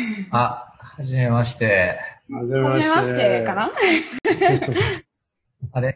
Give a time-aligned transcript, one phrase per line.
[0.32, 1.98] あ、はじめまして。
[2.30, 3.70] はじめはじめましてかな？
[5.72, 5.94] あれ？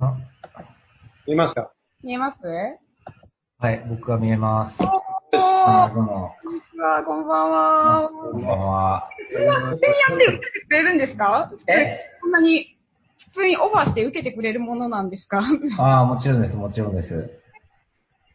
[0.00, 0.16] あ
[1.26, 1.72] 見ますか？
[2.02, 2.38] 見えます？
[3.58, 4.78] はい、僕は見えます。
[4.78, 4.92] こんに
[6.72, 8.08] ちは、こんばんは。
[8.10, 9.08] こんばんは。
[9.30, 11.50] 普通は普通にやって受けてくれるんですか？
[11.68, 12.00] え？
[12.20, 12.76] こんなに
[13.30, 15.40] 普通にオファーして受けてくれるものなんですか？
[15.40, 15.44] い
[15.78, 17.30] ああ、もちろんです、もちろんです。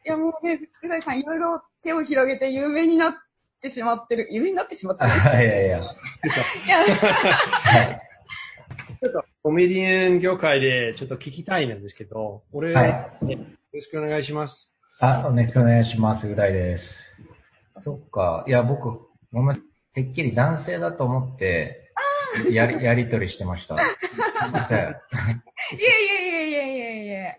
[0.06, 3.14] や、もうね、福田さんいろいろ手を広げて有名になっ
[3.60, 4.28] てしまってる。
[4.32, 5.12] 有名になってしまってる。
[5.12, 5.68] あいやいや。
[5.68, 5.84] いや、は
[7.84, 8.02] い。
[9.00, 12.86] ちょっとコメディアン業界でちょっと聞きたいんですけど、俺、は
[13.22, 13.40] いねよ
[13.74, 14.72] ろしくお願いします。
[15.00, 16.84] あ、お願いします、ぐらいです。
[17.84, 18.44] そっか。
[18.48, 19.00] いや、僕、
[19.32, 19.62] ごめん、
[19.94, 21.92] てっきり男性だと思って、
[22.52, 23.76] やり、やりとりしてました。
[23.78, 23.82] す
[24.50, 24.78] いません。
[24.78, 24.94] いやい
[26.08, 27.36] やいやいやいやいや。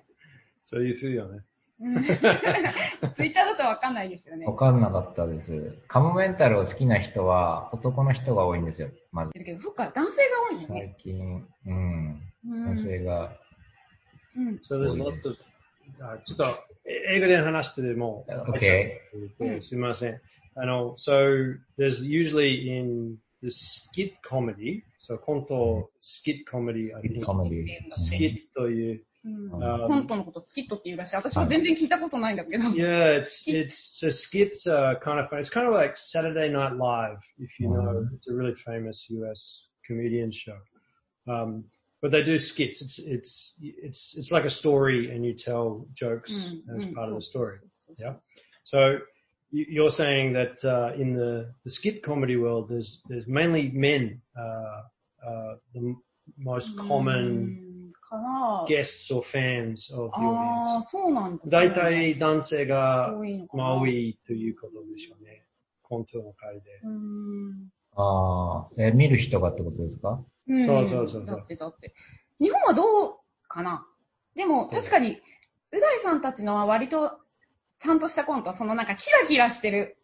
[0.65, 1.41] そういうふうよね。
[1.81, 4.47] うんツイッターだとわかんないですよね。
[4.47, 5.75] わかんなかったです。
[5.87, 9.33] カモメンタルを好きな人は男の人が多いんですよ、まず。
[9.33, 10.97] だけど、そっか、男性が多いよね。
[11.05, 13.33] 最近、うん、うん男性が。
[14.37, 14.57] うん。
[14.57, 16.45] ですちょっと
[16.85, 18.91] え英語で話しても、Okay.
[19.41, 20.21] うんすみません。
[20.55, 27.25] あの、so there's usually in the skit comedy, so コント、skit comedy, I think,
[28.11, 29.05] skit という、
[32.77, 35.41] Yeah, it's it's so skits are kind of fun.
[35.41, 38.05] It's kind of like Saturday Night Live, if you know.
[38.05, 38.15] Mm.
[38.15, 39.63] It's a really famous U.S.
[39.87, 40.59] comedian show.
[41.33, 41.65] Um,
[42.01, 42.81] but they do skits.
[42.81, 47.09] It's it's it's it's like a story, and you tell jokes mm, as mm, part
[47.09, 47.59] of the story.
[47.99, 48.15] Yeah.
[48.65, 48.99] So
[49.51, 54.83] you're saying that uh, in the, the skit comedy world, there's there's mainly men uh,
[55.27, 55.97] uh, the
[56.37, 57.68] most common
[58.09, 60.79] かな guests or fans of the あ audience.
[60.81, 61.51] あ、そうなんですね。
[61.53, 63.63] 大体男性が多いのかな。
[63.65, 65.45] まあ多いということでしょうね。
[65.83, 66.81] コントの会で。
[66.85, 67.71] うん。
[67.97, 70.21] ああ、え、見る人がってことですか？
[70.49, 71.93] うんそうそうそうそうだってだって。
[72.41, 73.17] 日本はどう
[73.49, 73.85] かな？
[74.37, 75.21] でも、確かに、う
[75.81, 77.19] 大さんたちのは割と、
[77.81, 79.97] ちゃんとしたコント、そのなんかキラキラしてる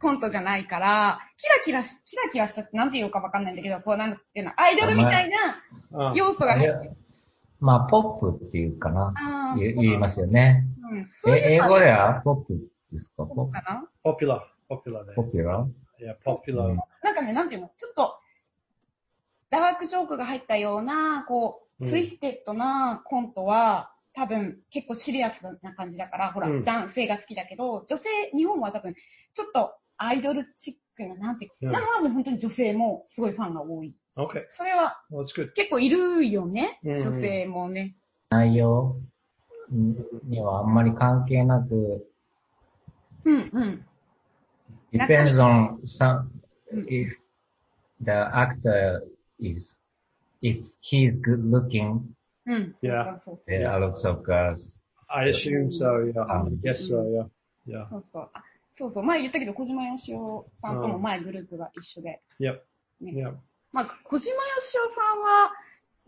[0.00, 1.20] コントじゃないから、
[1.64, 5.30] キラキラし、キラキラしたってなんて言うかわかんないんだけど、こうなんていうの、アイドルみたい
[5.92, 6.96] なあ要素が入ってる。
[7.60, 9.12] まあ、ポップっていうかな。
[9.58, 10.64] 言言いますよね。
[11.24, 11.34] うん。
[11.34, 12.54] え、英語ではポップ
[12.92, 13.26] ですか？
[13.26, 13.88] そポうかな？
[14.02, 15.14] ポピュラー、ポピュラーで。
[15.14, 16.02] ポピュラー？
[16.02, 16.76] いや、ポピュラー。
[17.02, 18.14] なんかね、なんていうの、ちょっと、
[19.50, 28.04] ダークジョークが入ったような、こう、うんツイステッドなコントは、多分結構シリアスな感じだから、ほら、うん男性が好きだけど、女性、
[28.36, 33.96] 日本は多分、ちょっとアイドルチックな、なんていううんか、なのはもう本当に女性もすごいファンが多い。
[34.18, 35.52] Okay, それは good.
[35.54, 37.94] 結構いるよね、うん女性もね。
[38.30, 38.96] 内容
[39.70, 42.04] にはあんまり関係なく、
[43.24, 43.84] うんうん。
[44.92, 46.24] depends on some,
[46.72, 47.10] うん if
[48.02, 49.02] the actor
[49.38, 49.76] is,
[50.42, 52.00] if he is good looking,
[52.46, 52.74] うん。
[52.82, 53.20] Yeah.
[53.24, 54.74] そうそう there are lots of girls.
[55.06, 56.22] I assume so, yeah.
[56.26, 57.28] I Um, guess so, yeah.
[57.66, 57.88] Yeah.
[57.88, 58.30] そうそう。
[58.34, 58.42] あ
[58.76, 59.02] そうそう。
[59.04, 62.20] 前言ったけど、小島よしおさんとも前グループが一緒で。
[62.40, 62.58] Yep.
[63.00, 63.34] ね Yep.
[63.72, 65.50] まあ、小島よしおさんは、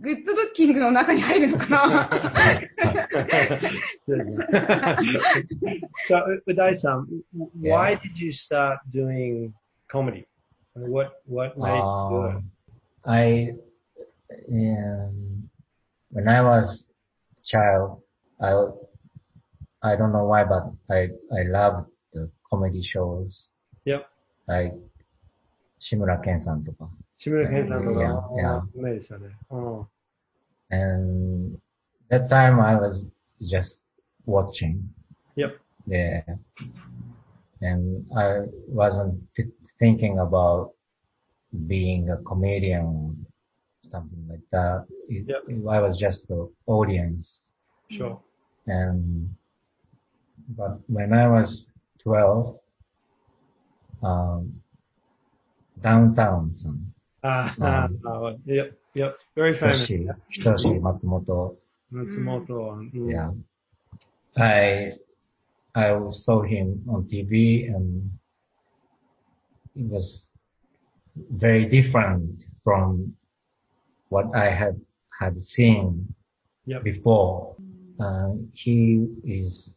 [0.00, 2.10] グッズブッキングの中に入るのかな
[6.08, 7.06] so, Udai-san,
[7.60, 9.52] why did you start doing
[9.92, 10.26] comedy?
[10.74, 12.36] What what made you do it?
[12.36, 12.50] Um,
[13.04, 13.52] I,
[14.50, 15.50] um,
[16.10, 16.86] when I was
[17.44, 18.00] child,
[18.40, 18.52] I,
[19.82, 23.48] I don't know why, but I, I loved the comedy shows,
[23.84, 24.06] Yep.
[24.46, 24.72] like,
[25.78, 26.90] 志村けんさんとか。
[27.19, 28.61] 志村けんさんとか Yeah, yeah.
[28.75, 29.29] 有名ですよね。
[29.49, 29.87] うん。
[30.69, 31.57] And
[32.09, 33.03] that time I was
[33.41, 33.79] just
[34.25, 34.79] watching.
[35.35, 35.57] Yep.
[35.87, 36.23] Yeah.
[37.61, 40.71] And I wasn't th- thinking about
[41.67, 43.15] being a comedian,
[43.89, 44.85] something like that.
[45.09, 45.43] It, Yep.
[45.49, 47.39] it- I was just the audience.
[47.89, 48.19] Sure.
[48.67, 49.29] And,
[50.49, 51.65] but when I was
[52.03, 52.59] 12,
[54.03, 54.61] um,
[55.81, 56.55] downtown
[57.21, 59.15] さん、 Ah, Um, ah, ah, yep, yep.
[59.35, 59.85] Very ひと famous.
[59.85, 61.57] し、ひとし松本
[61.91, 62.89] Matsumoto.
[62.93, 63.07] mm.
[63.09, 63.31] Yeah.
[64.37, 64.93] I
[65.73, 68.09] I saw him on TV and
[69.75, 70.27] it was
[71.31, 73.13] very different from
[74.09, 74.79] what I had
[75.19, 76.07] had seen
[76.67, 76.83] Yep.
[76.83, 77.55] before.
[77.99, 79.73] Uh, he is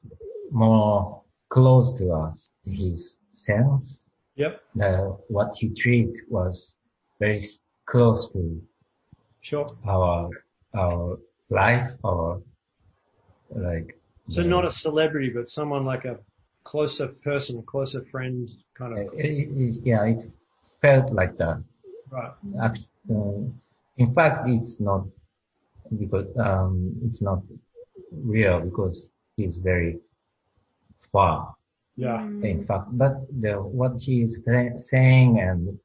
[0.51, 2.51] more close to us.
[2.65, 4.03] His sense,
[4.37, 4.61] Yep.
[4.75, 6.73] the what he treat was
[7.20, 7.42] very
[7.86, 8.62] close to
[9.42, 9.68] Sure.
[9.88, 10.30] our
[10.74, 11.18] our
[11.50, 12.42] life or
[13.56, 13.98] like
[14.30, 16.18] So not a celebrity, but someone like a
[16.64, 19.14] closer person, a closer friend, kind of.
[19.20, 20.26] it- it- yeah, it's
[20.82, 21.58] felt like that.
[22.10, 22.32] Right.
[22.62, 23.42] Act- uh,
[23.98, 25.06] in fact, it's not
[26.00, 27.40] because um, it's not
[28.12, 30.00] real because he's very
[31.12, 31.56] far.
[31.96, 32.22] Yeah.
[32.42, 34.42] In fact, but the what he is
[34.90, 35.78] saying and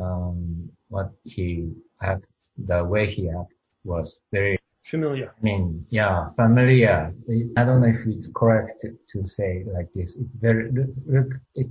[0.00, 2.24] um, what he act,
[2.66, 3.52] the way he act
[3.84, 4.58] was very.
[4.90, 5.32] Familiar.
[5.40, 7.12] I mean, yeah, familiar.
[7.56, 10.14] I don't know if it's correct to, to say like this.
[10.18, 11.28] It's very look, look.
[11.54, 11.68] It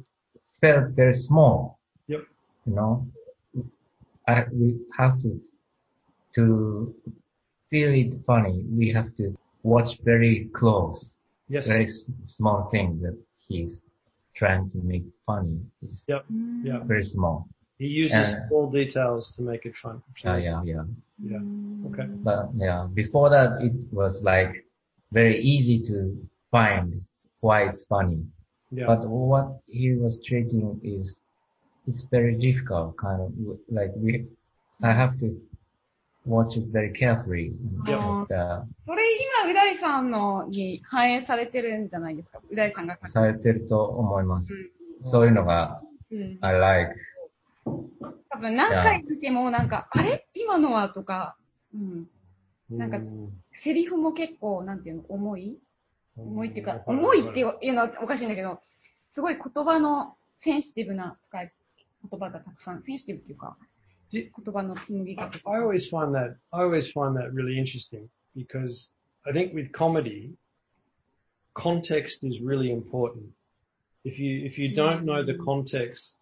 [0.61, 1.79] felt very small.
[2.07, 2.21] Yep.
[2.65, 3.07] You know,
[4.27, 5.39] I, we have to
[6.35, 6.93] to
[7.69, 8.63] feel it funny.
[8.69, 11.13] We have to watch very close,
[11.47, 11.67] Yes.
[11.67, 13.17] very s- small thing that
[13.47, 13.81] he's
[14.35, 15.59] trying to make funny.
[15.83, 16.25] It's Yep.
[16.31, 16.65] Mm.
[16.65, 16.79] Yeah.
[16.83, 17.47] very small.
[17.78, 20.02] He uses Uh, small details to make it fun.
[20.24, 20.84] Yeah, yeah, yeah.
[21.22, 21.42] Yeah.
[21.88, 22.06] Okay.
[22.24, 24.66] But yeah, before that it was like
[25.12, 26.16] very easy to
[26.50, 27.02] find
[27.40, 28.24] why it's funny.
[28.70, 28.86] Yeah.
[28.86, 31.18] But what he was treating is,
[31.86, 33.32] it's very difficult, kind of
[33.70, 34.26] like we,
[34.82, 35.40] I have to
[36.26, 37.52] watch it very carefully.
[37.86, 37.98] Yep.
[37.98, 39.02] And, uh, それ
[39.44, 42.40] 今、う大さんのに反映されてるんじゃないですか。
[42.50, 43.10] う大さんが書く。
[43.10, 44.48] されてると思います。
[45.04, 45.80] そういうのが、
[46.10, 46.38] うん。
[46.42, 46.94] I like.
[47.65, 51.35] 多分何回見てもなんか、あれ今のはとか、
[51.73, 52.07] うん。
[52.69, 52.99] なんか
[53.63, 55.57] セリフも結構、なんていうの、重い
[56.15, 58.59] 重いっていうか、重いっていうのはおかしいんだけど、
[59.13, 61.51] すごい言葉のセンシティブな使い、
[62.09, 63.57] 言葉がたくさん、センシティブっていうか、
[64.11, 65.39] じ言葉の紡ぎ方。
[65.45, 68.91] I always find that I always find that really interesting because
[69.25, 70.35] I think with comedy,
[71.55, 73.25] context is really important.
[74.05, 76.13] If you if you don't know the context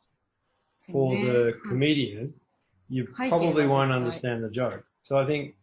[0.89, 2.33] for the comedian,
[2.89, 3.97] you probably won't Hi.
[3.97, 4.83] understand the joke.
[5.03, 5.55] So I think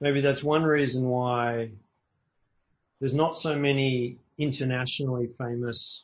[0.00, 1.70] maybe that's one reason why
[3.00, 6.02] there's not so many internationally famous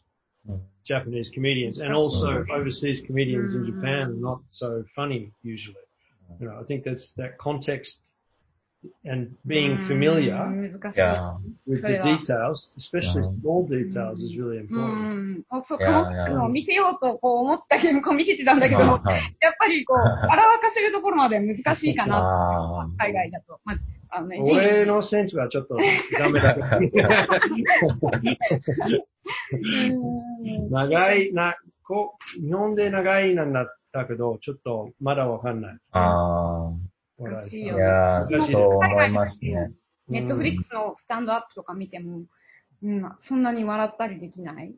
[0.49, 0.61] Mm.
[0.87, 5.75] Japanese comedians and also overseas comedians in Japan are not so funny usually.
[6.39, 8.01] You know, I think that's that context
[9.05, 11.01] and being うん familiar 難しい。
[11.01, 11.35] Yeah.
[11.67, 13.41] with the details, especially Mhm.
[13.43, 15.63] small details, is really う important.
[15.65, 23.59] そう、いやかのを見せようとこう思ったけど、こう見ててたんだけど、はいやっぱりこう、笑わかせるところまでは難しいかな、 海外だと。
[23.65, 23.77] まあ、
[24.11, 25.77] あのね、 俺のセンスはちょっと
[26.19, 27.09] ダメだけど。
[29.53, 29.57] う
[30.69, 35.77] ん長い、な、こう、日本で長いなんだったけど、ちょっとまだわかんない。
[35.93, 36.88] あー。
[37.19, 39.73] い難しいよやー、難しいそう思いますね。
[40.09, 42.23] ネットフリックスのスタンドアップとか見ても、
[42.83, 44.75] うん、そんなに笑ったりできない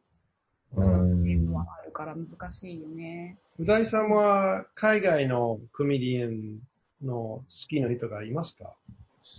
[0.76, 1.46] うん。
[1.46, 3.38] のはあるから難しいよね。
[3.58, 6.60] う大さんは海外のコメディアン
[7.04, 8.74] の好きな人がいますか？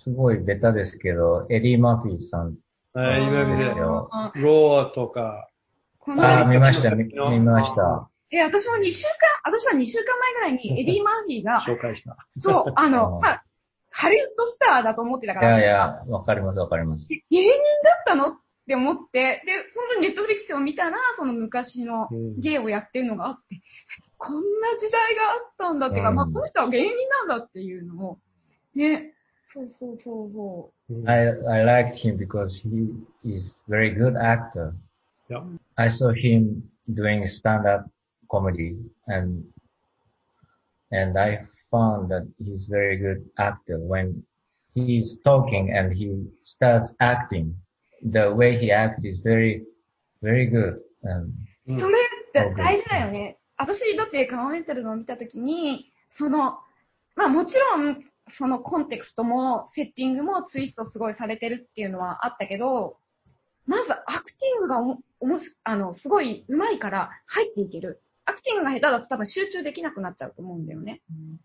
[0.04, 2.58] すごいベタですけど、エディ・マフィーさん。
[2.96, 3.66] えー、今見て
[4.42, 5.48] ローとか、
[6.06, 8.11] あー、見ました、見見ました。
[8.32, 9.04] え、私も2週
[9.44, 12.16] 間、私は2週間前ぐらいに エディ・マーフィーが、紹介した。
[12.32, 13.44] そう、 あの、うんまあ、
[13.90, 17.08] ハリウッドスターだと思ってたかいやら、いや、わかります、わかります。
[17.10, 17.50] 芸人
[17.84, 23.62] だったのって思って、で、そのネットフリックスを見たら、その昔のうん芸をやってるのがあって、
[24.18, 28.20] こんな時代があったんだっていうか、うんまあ、この人は芸人なんだっていうのを、
[28.76, 29.14] ね、
[29.54, 30.72] そうそうそうそ
[31.06, 32.94] I, I liked him because he
[33.30, 34.72] is very good actor.
[35.30, 35.44] Yeah.
[35.76, 37.90] I saw him doing stand-up
[38.32, 39.44] comedy and
[40.92, 44.24] and I found that he's very good actor when
[44.74, 47.56] he's talking and he starts acting.
[48.04, 49.64] The way he acts is very,
[50.22, 50.80] very good.
[51.04, 51.34] And
[51.68, 53.38] それって大事だよね。
[53.58, 56.58] 私、だってカモメンタルのを見たときに、その、
[57.16, 58.04] まあもちろん、
[58.38, 62.98] そのコンテクストもセッティングもツイストすごいされてるっていうのはあったけど、
[63.68, 68.02] まずアクティングがおおもし、あの、すごい上手いから入っていける。
[68.32, 71.02] アクティングが下手だと多分集中できなくなっちゃうと思うんだよね。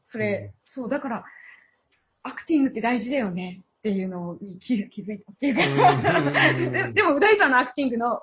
[0.07, 1.25] それ、そう、だから、
[2.23, 5.63] アクティングって大事だよねっていうのに気気づいたっていうか、
[6.87, 8.21] ででも、う大さんのアクティングの、お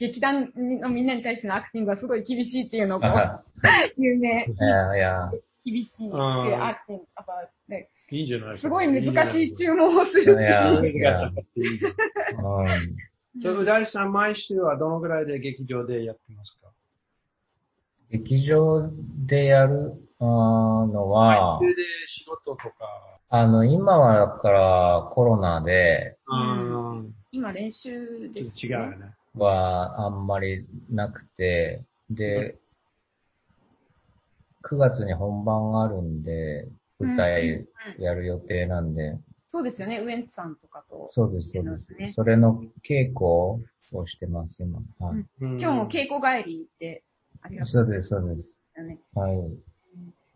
[0.00, 5.30] 劇団のみんなに対してのアクティングはすごい厳しいっていうのをこう uh, 有名、yeah, yeah.
[5.64, 7.32] 厳しいっていううんアクティング、やっぱ
[7.68, 8.26] ねいいん。
[8.26, 11.34] じゃないすごい難しい注文をするっていやいう。
[12.38, 16.63] Um, そう、う大さん、毎週はどのぐらいで劇場でやってますか？
[18.10, 18.90] 劇場
[19.26, 21.66] でやるのは、で
[22.08, 22.74] 仕事とか。
[23.28, 27.14] あの、今はだからコロナでうん。
[27.32, 29.14] 今練習ちょっです、と違うよね。
[29.34, 32.56] はあんまりなくて、で、
[34.70, 36.68] 9月に本番があるんで、
[37.00, 37.66] 舞台
[37.98, 39.18] やる予定なんで、
[39.52, 41.06] そうですよね、ウエンツさんとかと。
[41.10, 42.12] そうです、そうですそうですね。
[42.12, 43.26] それの稽古
[43.92, 44.80] をしてます、今。
[44.98, 47.04] はいうん今日も稽古帰り行って、
[47.44, 47.84] ありがとう。
[47.84, 48.56] そうです、そうです。
[49.14, 49.36] はい。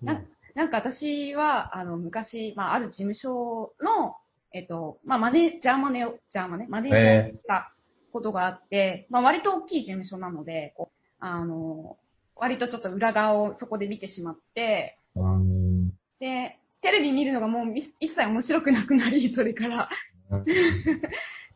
[0.02, 0.22] な
[0.54, 4.16] なんか私は、あの、昔、まあ、ある事務所の、
[4.52, 7.72] えっと、まあ、マネ、ジャーマネを、ジャーマネマネージャーをした
[8.12, 11.96] ことがあって、まあ、割と大きい事務所なので、こうあの、
[12.36, 15.88] 割とちょっと裏側をそこで見てしまって、うーん。
[16.20, 19.88] で、テレビ見るのがもうみ一切面白くなくなり、 それから。
[20.30, 20.44] うん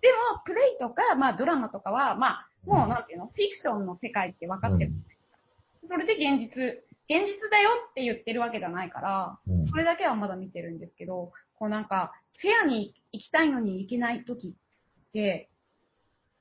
[0.03, 4.93] でも、プレイとか、まあ、ドラマとかは、まあ、もう、なんていうの、フィクションの世界って分かってる。
[5.93, 6.49] それで現実、
[7.07, 9.69] 現実だよって言ってるわけじゃないから、うん。
[9.69, 15.51] それだけはまだ見てるんですけど、こうなんか、フェアに行きたいのに行けない時って、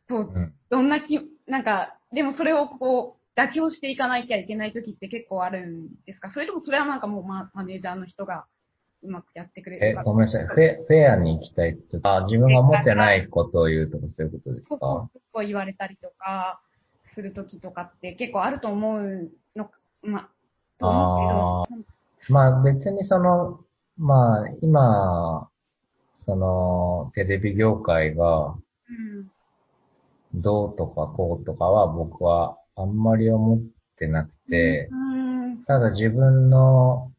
[0.08, 0.54] とう、ん。
[0.70, 6.32] どんなき、なんか、でもそれをこう、妥協していかなきゃいけない時って結構あるんですか？
[6.32, 8.46] それともそれはなんかもうママネージャーの人が
[9.04, 10.48] うまくやってくれえるか、ごめんなさい。
[10.48, 14.78] フェフェアに行きたいって、あ、自分が思ってないことを言うとかそういうことですか？
[14.80, 16.62] そうそう言われたりとか、
[17.16, 19.30] する時とかって結構あると思うの、
[20.04, 20.30] ま、
[20.80, 23.60] と思うけど、まあ別にその、
[23.98, 25.50] まあ今、
[26.26, 28.56] その、テレビ業界が
[28.90, 29.32] うん。
[30.34, 33.62] どうとかこうとかは僕はあんまり思っ
[33.98, 35.64] てなくて、うん。
[35.66, 37.12] ただ自分の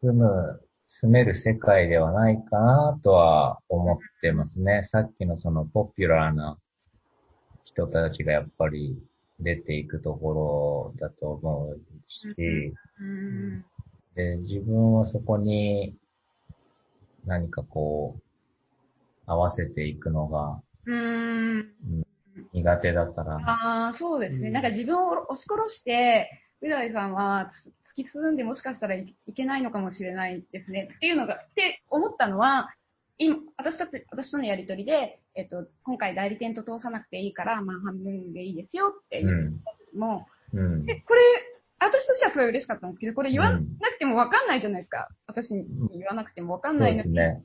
[0.00, 4.84] 住む、住める世界ではないかなとは思ってますね。
[4.90, 6.58] さっきのそのポピュラーな
[7.64, 8.98] 人たちがやっぱり
[9.40, 13.64] 出ていくところだと思うし、うん。
[14.14, 15.94] で、自分はそこに
[17.26, 18.22] 何かこう、
[19.26, 21.72] 合わせていくのがうん。
[22.52, 24.48] 苦手だから、ああ、そうですね。
[24.48, 26.30] うんなんか自分を押し殺して、
[26.62, 27.50] う大さんは
[27.96, 30.90] 突き進んでもしかしたらいいけないのかもしれないですね。
[30.96, 32.70] っていうのが、って思ったのは、
[33.20, 39.26] 今、私たち、私とのやりとりで、えっと、今回代理店と通さなくていいから、まあ半分でいいですよってう。
[39.26, 41.20] 言っん、た時も、うん、で、これ、
[41.78, 43.66] 私としてはすごい嬉しかったんですけど、これ言わなうん。
[43.76, 45.08] くてもわかんないじゃないですか。
[45.26, 47.44] 私に言わなくてもわかんないのに、ですね。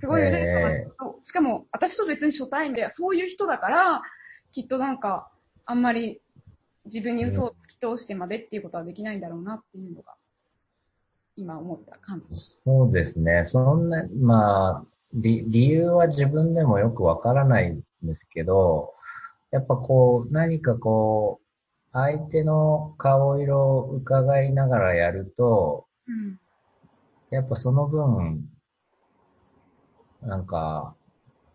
[0.00, 4.02] すごい嬉しかったしかも、私と別に初対面で、そういう人だから、
[4.52, 5.30] きっとなんか、
[5.66, 6.22] あんまり
[6.86, 10.14] 自分に嘘を突き通してまでっていうことはできないんだろうなっていうのが、
[11.38, 12.56] 今思った感じです。
[12.64, 13.44] そうですね。
[13.46, 18.92] そんな、まあ、理理由は自分でもよくわからないんですけど、
[19.52, 21.46] やっぱこう、何かこう、
[21.92, 26.40] 相手の顔色を伺いながらやると、うん。
[27.30, 28.44] やっぱその分、
[30.22, 30.96] なんか、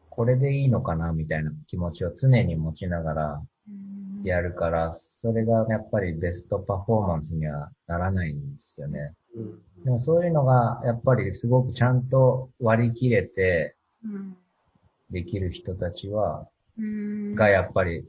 [0.10, 3.44] これでいいのかなみたいな気持ちを常に持ちながら
[4.24, 9.14] やるから、それがやっぱりベストパフォーマンスにはならないんですよね。
[9.36, 14.38] うんでもそういうのがやっぱりすごくちゃんと割り切れてうん。
[15.10, 16.48] できる人たちは、
[16.78, 17.36] うん。
[17.36, 18.04] がやっぱり、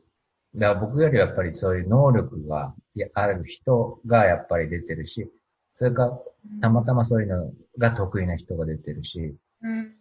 [0.54, 5.30] だから僕よりやっぱりそういう能力がやある人がやっぱり出てるし、
[5.78, 6.18] それか
[6.60, 9.94] たまたまそういうのが得意な人が出てるし、うん。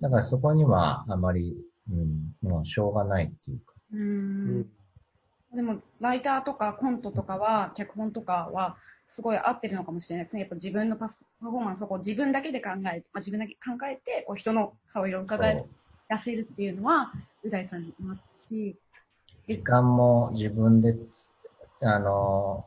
[0.00, 1.56] だからそこにはあまり、
[1.90, 3.72] うん、もうしょうがないっていうか。
[3.92, 3.96] う。
[3.96, 4.66] うんん
[5.54, 8.76] でも、ライターとかコントとかは、脚本とかは、
[9.10, 10.40] すごい合ってるのかもしれないですね。
[10.40, 15.64] やっぱ自分のパスパフォーマンスをこう自分だけで考えて、まあ、自分だけ考えて、こう人の顔色を伺い
[16.08, 18.76] 出せるっていうのは、う大さんにもあったし、
[19.48, 20.96] 時間も自分で、
[21.80, 22.66] あの、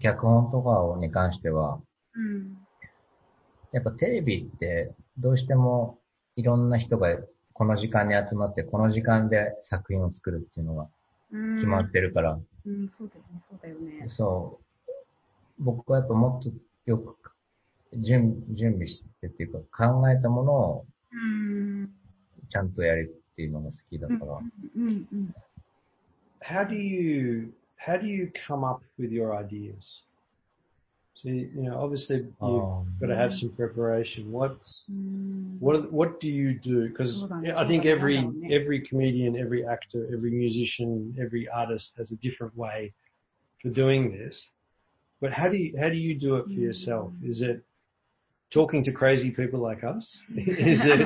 [0.00, 1.80] 脚本とかに関しては、
[2.14, 2.58] うん。
[3.72, 5.98] やっぱテレビってどうしても
[6.34, 7.08] いろんな人が
[7.52, 10.88] この時間に集まってこの時間で作品を作るっていうのが
[11.32, 11.56] うん。
[11.58, 14.08] 決まってるから、うん、そうだよね、そうだよね。
[14.08, 14.64] そう、
[15.59, 16.49] 僕はやっぱもっと
[16.85, 17.15] よく
[17.93, 21.89] 準準備してっていうか考えたものをうん。
[22.49, 25.35] ちゃんとやるっていうのが好きだうん、から、うん、うん。
[26.41, 30.01] How do you how do you come up with your ideas?
[31.23, 34.31] So you know, obviously you've Um, got to have some preparation.
[34.31, 35.57] What's うん。
[35.61, 36.89] what what do you do?
[36.89, 38.57] Because Hold on, I think hold on, every hold on, yeah.
[38.57, 42.93] every comedian, every actor, every musician, every artist has a different way
[43.61, 44.35] for doing this.
[45.21, 47.11] But how do you how do you do it for yourself?
[47.23, 47.63] Is it
[48.53, 50.05] talking to crazy people like us?
[50.35, 51.01] is it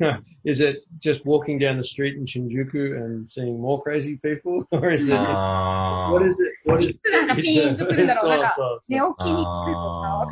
[0.43, 4.91] is it just walking down the street in Shinjuku and seeing more crazy people, or
[4.91, 6.69] is it あ what is it?
[6.69, 8.29] What is なんかピーンとくるんだろう。
[8.29, 10.29] なんか、そう寝そう起きに来るとか。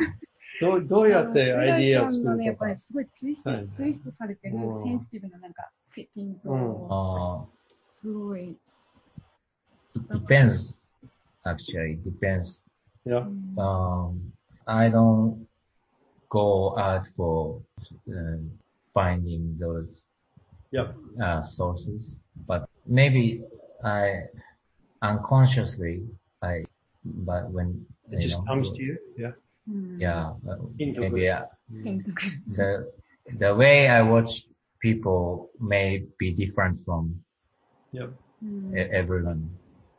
[0.61, 2.79] どうどうやってアイディアをう作るとか大さんのねやっぱり。
[2.79, 7.45] すごいツイスト、はいツイストされてるうんセンシティブななんか、セッティングうんを、あ
[8.01, 8.55] すごい。
[9.95, 10.73] it depends
[11.45, 12.63] actually it depends
[13.08, 13.24] Yeah.
[13.56, 14.32] Um,
[14.66, 15.46] I don't
[16.28, 17.62] go out for
[18.10, 18.50] um,
[18.92, 20.02] finding those
[20.76, 22.02] uh, sources,
[22.46, 23.42] but maybe
[23.82, 24.24] I
[25.00, 26.02] unconsciously
[26.42, 26.64] I
[27.04, 29.32] but when it just comes to you, yeah.
[29.98, 31.44] Yeah, uh, maybe Yeah.
[32.56, 32.92] the
[33.38, 34.30] the way I watch
[34.80, 37.22] people may be different from
[37.92, 38.12] yep.
[38.92, 39.50] everyone.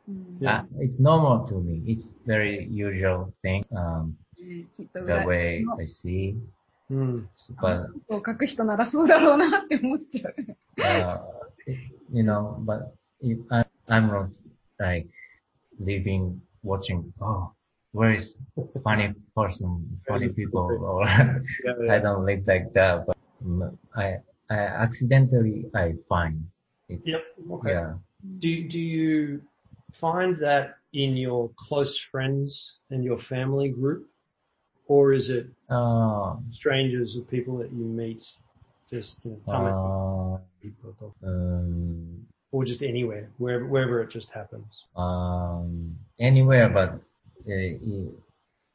[0.09, 0.61] うん Yeah.
[0.61, 1.81] Uh, it's normal to me.
[1.87, 3.65] It's very usual thing.
[3.71, 6.35] Um, ねきっと the 裏 way I see,
[6.91, 7.25] Mm.
[7.61, 10.35] but を書く人ならそうだろうなって思っちゃう。
[10.81, 11.19] uh,
[12.13, 12.91] you know, but
[13.21, 14.29] if I, I'm not
[14.77, 15.07] like
[15.79, 17.11] living watching.
[17.19, 17.51] Oh,
[17.93, 18.37] where is
[18.83, 21.39] funny person, funny people, or Yeah,
[21.89, 21.99] I yeah.
[22.01, 23.05] don't live like that.
[23.07, 24.17] But mm, I,
[24.49, 26.45] I accidentally I find
[26.89, 27.01] it.
[27.03, 27.21] Yep.
[27.51, 27.71] Okay.
[27.71, 27.93] Yeah.
[28.39, 29.41] Do do you
[30.00, 34.06] find that in your close friends and your family group,
[34.86, 38.22] or is it Uh, strangers or people that you meet
[38.90, 40.94] just you know, come uh, people,
[41.24, 44.84] um, or just anywhere, wherever wherever it just happens?
[44.96, 46.90] um, anywhere, but
[47.50, 48.10] uh,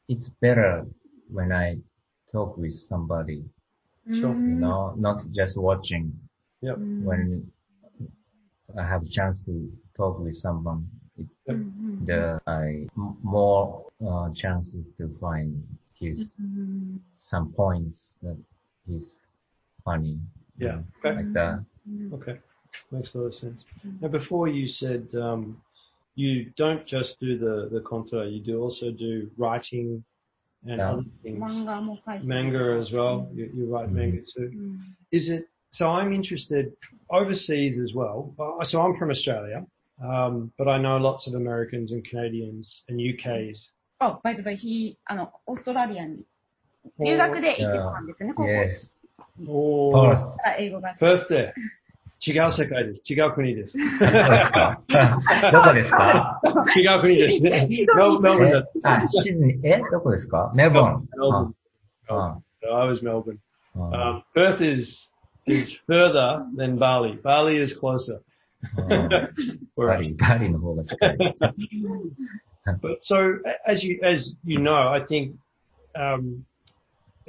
[0.08, 0.86] it's better
[1.30, 1.78] when I
[2.32, 3.44] talk with somebody,
[4.10, 4.36] Sure.
[4.44, 6.12] you know, not just watching.
[6.62, 6.78] Yep.
[6.98, 7.50] When
[8.78, 10.88] I have a chance to talk with someone,
[11.48, 12.04] Mm-hmm.
[12.04, 12.88] the
[13.22, 15.62] more uh, chances to find
[15.94, 16.96] his mm-hmm.
[17.20, 18.36] some points that
[18.86, 19.06] he's
[19.84, 20.18] funny.
[20.58, 21.16] Yeah, okay.
[21.16, 21.64] like that.
[21.88, 22.14] Mm-hmm.
[22.14, 22.38] Okay,
[22.90, 23.62] makes a lot of sense.
[23.86, 23.96] Mm-hmm.
[24.04, 25.62] Now, before you said um,
[26.16, 30.04] you don't just do the the contour, you do also do writing
[30.66, 30.92] and yeah.
[30.92, 31.38] other things.
[31.38, 33.30] Manga, manga as well.
[33.32, 33.92] You, you write mm.
[33.92, 34.78] manga too.
[35.12, 35.48] Is it?
[35.72, 36.72] So I'm interested
[37.10, 38.34] overseas as well.
[38.38, 39.64] Uh, so I'm from Australia
[40.01, 43.57] um, but I know lots of Americans and Canadians and UKs.
[43.99, 46.23] あ、バイトバイ、ひ、あの、オーストラリアに
[46.99, 48.69] 留学で行ってたんですね、高校 Yes.
[49.47, 50.35] Oh, Perth.
[50.37, 50.95] から英語が。
[50.99, 51.51] Perth there.
[52.23, 53.01] 違う世界です。
[53.11, 53.73] 違う国です。
[53.77, 54.81] どこですか
[55.51, 56.41] どこですか
[56.75, 57.49] 違う国ですね。
[57.49, 61.09] メルメルボルンだえあ、シドニー、えどこですかメルボルン。
[61.17, 61.53] Melbourne.
[62.09, 63.37] あ So I was Melbourne.
[63.75, 65.09] あ Um, Perth is
[65.47, 67.19] is further than Bali.
[67.23, 68.21] Bali is closer.
[70.52, 70.76] The hall.
[70.76, 71.20] That's great.
[72.82, 75.36] but so as you as you know, I think
[75.94, 76.44] um,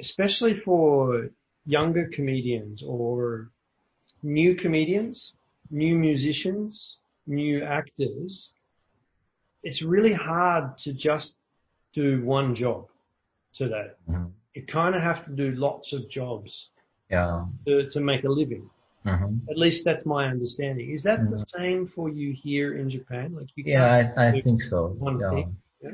[0.00, 1.28] especially for
[1.66, 3.50] younger comedians or
[4.22, 5.32] new comedians,
[5.70, 6.96] new musicians,
[7.26, 8.50] new actors,
[9.62, 11.34] it's really hard to just
[11.92, 12.86] do one job
[13.54, 13.88] today.
[14.08, 14.26] Mm-hmm.
[14.54, 16.68] You kind of have to do lots of jobs
[17.10, 17.44] yeah.
[17.66, 18.68] to, to make a living.
[19.04, 19.42] うん。
[19.48, 20.90] At least that's my understanding.
[20.90, 23.34] Is that the same for you here in Japan?
[23.34, 24.96] Like you Yeah, I, I think so.
[24.98, 25.30] one Yeah.
[25.30, 25.56] thing.
[25.82, 25.90] Yeah.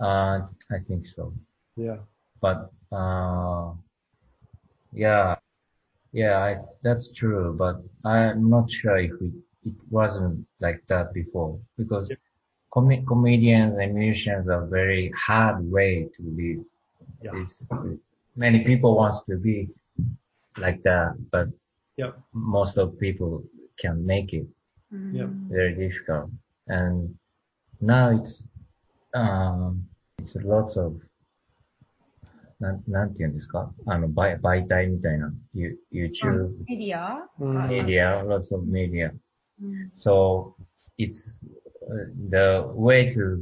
[0.00, 1.32] Uh, I think so.
[1.76, 1.98] Yeah.
[2.40, 3.72] But, uh,
[4.92, 5.36] yeah,
[6.12, 7.54] yeah, I, that's true.
[7.58, 9.32] But I'm not sure if it,
[9.64, 12.18] it wasn't like that before because Yep.
[12.72, 16.64] com- comedians and musicians are very hard way to live.
[17.22, 17.32] Yeah.
[17.42, 17.62] It's,
[18.36, 19.68] many people wants to be
[20.58, 21.48] like that, but
[21.97, 22.15] Yep.
[22.33, 23.43] most of people
[23.77, 24.47] can make it.
[24.91, 25.27] うん Yeah.
[25.49, 26.29] very difficult.
[26.67, 27.15] And
[27.81, 28.43] now it's,
[29.13, 29.87] um,
[30.19, 30.93] it's lots of,
[32.59, 39.11] なん、なんて言うんですかあの、媒媒体みたいな、You- YouTube, メディアうんあ media, lots of media.
[39.61, 40.53] うん So
[40.97, 41.13] it's
[41.87, 43.41] uh, the way to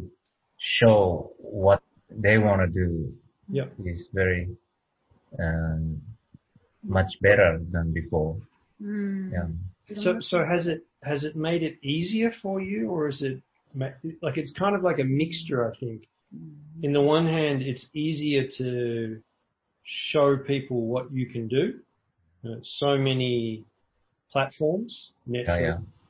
[0.57, 3.11] show what they want to do
[3.51, 3.71] Yep.
[3.85, 4.47] is very,
[5.39, 5.97] um,
[6.86, 8.36] much better than before.
[8.80, 9.30] うん。
[9.32, 9.46] Yeah.
[9.96, 13.40] So, so has it has it made it easier for you, or is it
[14.22, 15.70] like it's kind of like a mixture?
[15.70, 16.02] I think.
[16.82, 19.20] In the one hand, it's easier to
[19.84, 21.74] show people what you can do.
[22.44, 23.64] Uh, so many
[24.32, 25.58] platforms, Netflix, Yeah,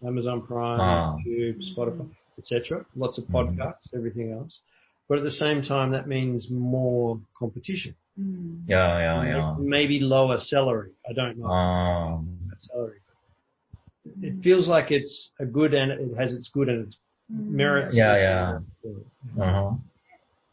[0.02, 0.08] yeah.
[0.08, 1.16] Amazon Prime, Ah.
[1.26, 2.08] YouTube, Spotify,
[2.38, 2.86] etc.
[2.96, 3.32] Lots of Mhm.
[3.34, 4.60] podcasts, everything else.
[5.08, 7.94] But at the same time, that means more competition.
[8.18, 8.64] うん。
[8.66, 9.56] Yeah, yeah, yeah.
[9.58, 10.92] Maybe lower salary.
[11.08, 11.46] I don't know.
[11.48, 12.26] Um,
[12.60, 13.00] salary.
[14.22, 16.96] It feels like it's a good and it has its good and its
[17.30, 17.94] うん merits.
[17.94, 18.60] yeah, yeah.
[19.38, 19.78] Uh-huh.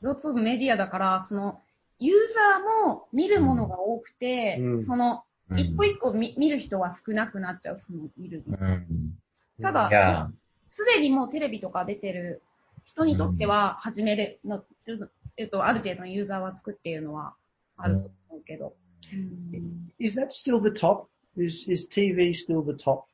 [0.02, 1.62] ロツオブメディアだから、その、
[2.00, 8.42] ユーザーも見るものが多くて、うんその、うん一個一個見見る人は少なくなっちゃう、その見る。
[8.48, 9.18] うん。
[9.62, 10.32] ただ.
[10.72, 12.42] すでにもうテレビとか出てる
[12.86, 17.34] 人にとっては、始めるの、ちょっとえっと、ある程度のユーザーはつくっていうのは
[17.77, 18.75] あると思うけど。
[19.13, 21.07] うん Is that still the top?
[21.37, 23.05] Is is TV still the top?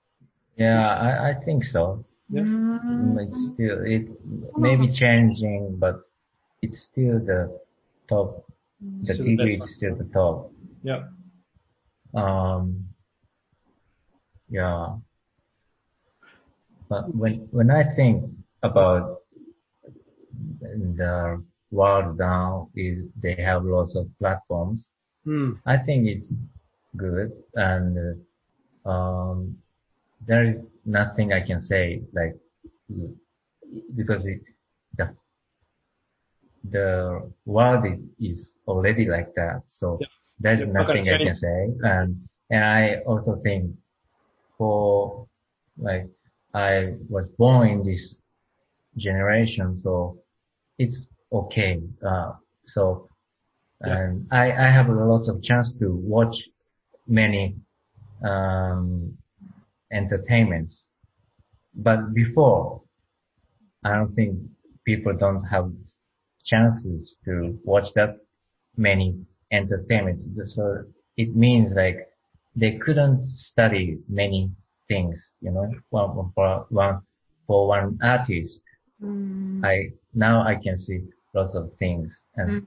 [0.56, 2.04] Yeah, I, I think so.
[2.30, 2.44] う Yeah.
[2.44, 4.08] ん Mm, It's still, it
[4.58, 6.00] may be changing, but
[6.62, 7.48] it's still the
[8.08, 8.44] top.
[9.06, 10.50] The Still TV the is best still the top.
[10.82, 11.08] Yeah.
[12.14, 12.88] Um,
[14.50, 14.96] yeah.
[16.88, 18.24] But when, when I think
[18.62, 19.22] about
[20.60, 24.85] the world now is they have lots of platforms.
[25.25, 25.53] Hmm.
[25.65, 26.33] I think it's
[26.95, 28.21] good and
[28.85, 29.57] um,
[30.25, 32.35] there is nothing I can say like
[33.95, 34.41] because it,
[34.97, 35.13] the
[36.71, 39.61] the world is, is already like that.
[39.67, 40.07] So Yeah.
[40.39, 41.59] there's Yeah, nothing I can say.
[41.83, 43.71] And and I also think
[44.57, 45.27] for
[45.77, 46.07] like
[46.53, 48.17] I was born in this
[48.97, 50.17] generation, so
[50.77, 51.81] it's okay.
[52.05, 52.33] Uh,
[52.65, 53.07] so
[53.85, 53.97] Yeah.
[53.97, 56.35] and I I have a lot of chance to watch
[57.07, 57.55] many
[58.23, 59.17] um
[59.91, 60.87] entertainments.
[61.75, 62.81] But before,
[63.83, 64.39] I don't think
[64.85, 65.71] people don't have
[66.45, 68.17] chances to watch that
[68.77, 70.25] many entertainments.
[70.55, 70.83] So
[71.17, 71.97] it means like
[72.55, 74.51] they couldn't study many
[74.87, 77.01] things, you know, one, one for one,
[77.47, 78.61] for one artist.
[78.99, 79.61] うん。
[79.63, 81.01] I, now I can see
[81.36, 82.62] lots of things う and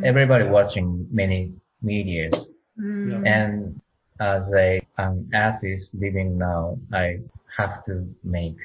[0.04, 1.52] everybody watching many
[1.82, 2.30] medias.
[2.78, 3.28] うん。
[3.28, 3.74] And
[4.18, 7.20] as a an artist living now, I
[7.58, 8.56] have to make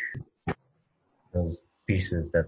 [1.33, 2.47] those pieces that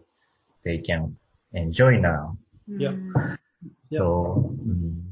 [0.64, 1.16] they can
[1.54, 2.36] enjoy now.
[2.68, 2.92] Yeah.
[2.92, 3.40] うん
[3.90, 4.00] Yeah.
[4.00, 5.10] So, mm,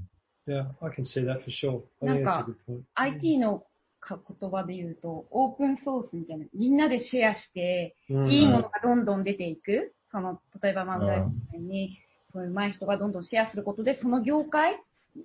[0.48, 1.84] Yeah, I can see that for sure.
[2.02, 2.84] I think that's a なんか good point.
[2.96, 3.64] IT の
[4.00, 9.94] か言葉で言うと、オープンソースみたいな、みんなでシェアして、うんいいものがどんどん出ていく。
[10.13, 11.99] その、例えば漫才うんみたいに、
[12.33, 14.79] そういう上手い人がどんどんシェアすることで、その業界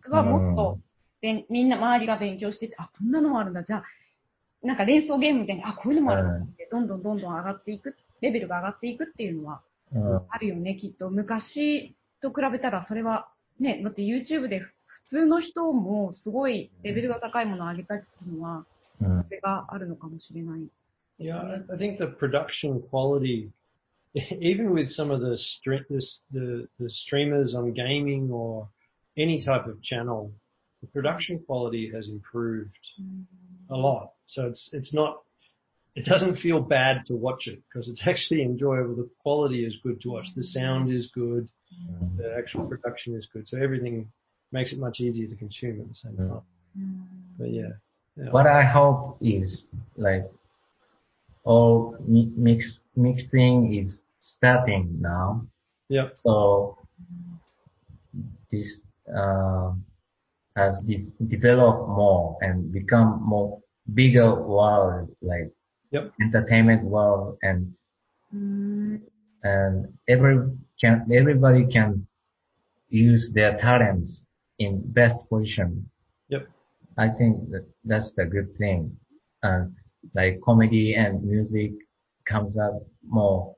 [0.10, 0.80] がもっと、
[1.22, 3.64] でみんな周りが勉強してて、あ、こんなのもあるんだ。
[3.64, 3.84] じゃあ、
[4.64, 9.62] なんか連想ゲームみたいに、あ、こういうのもあるんだって、どんどんどんどん上がっていく、レベルが上がっていくっていうのは
[9.94, 11.10] mm, あるよね、きっと。
[11.10, 18.66] 昔と比べたらそれは、ね、だって YouTube で普通の人もすごいレベルが高いものを上げたりするのは、
[19.02, 20.62] mm, それがあるのかもしれない。
[21.20, 23.50] Yeah, I think the production quality,
[24.42, 28.68] even with some of the, stre- the, the the streamers on gaming or
[29.18, 30.32] any type of channel,
[30.82, 32.70] the production quality has improved
[33.70, 34.14] a lot.
[34.28, 35.22] So it's it's not,
[35.96, 38.96] it doesn't feel bad to watch it because it's actually enjoyable.
[38.96, 40.28] The quality is good to watch.
[40.36, 41.50] The sound is good.
[41.74, 42.18] mm.
[42.18, 43.48] The actual production is good.
[43.48, 44.10] So everything
[44.52, 46.42] makes it much easier to consume at the same time.
[47.38, 47.70] But yeah.
[48.16, 48.30] yeah.
[48.32, 49.64] What I hope is
[49.96, 50.30] like
[51.48, 51.96] all
[52.48, 52.60] mix
[52.96, 53.90] mixing is
[54.22, 55.28] starting now.
[55.90, 56.08] Yep.
[56.24, 56.78] So
[58.52, 58.68] this
[59.16, 59.72] uh,
[60.56, 63.60] has de- developed more and become more
[63.94, 65.50] bigger world like
[65.92, 66.12] Yep.
[66.22, 67.74] entertainment world and
[68.34, 69.02] うん。
[69.44, 70.36] and every
[70.82, 72.06] can everybody can
[72.90, 74.24] use their talents
[74.60, 75.70] in best position.
[76.30, 76.48] Yep.
[76.98, 78.92] I think that that's the good thing.
[79.44, 79.74] And
[80.14, 81.72] like comedy and music
[82.26, 83.56] comes up more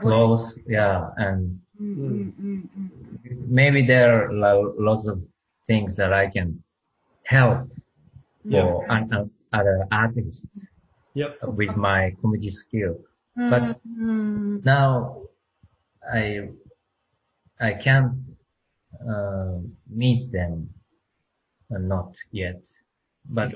[0.00, 0.58] close.
[0.66, 1.58] Yeah, and
[3.48, 4.32] maybe there are
[4.78, 5.20] lots of
[5.66, 6.62] things that I can
[7.24, 7.68] help
[8.50, 8.86] for
[9.52, 10.46] other artists
[11.42, 12.98] with my comedy skill.
[13.38, 13.50] Mm-hmm.
[13.50, 15.22] But now
[16.12, 16.48] I
[17.60, 18.12] I can't
[19.08, 19.58] uh,
[19.88, 20.68] meet them,
[21.74, 22.60] uh, not yet.
[23.28, 23.52] But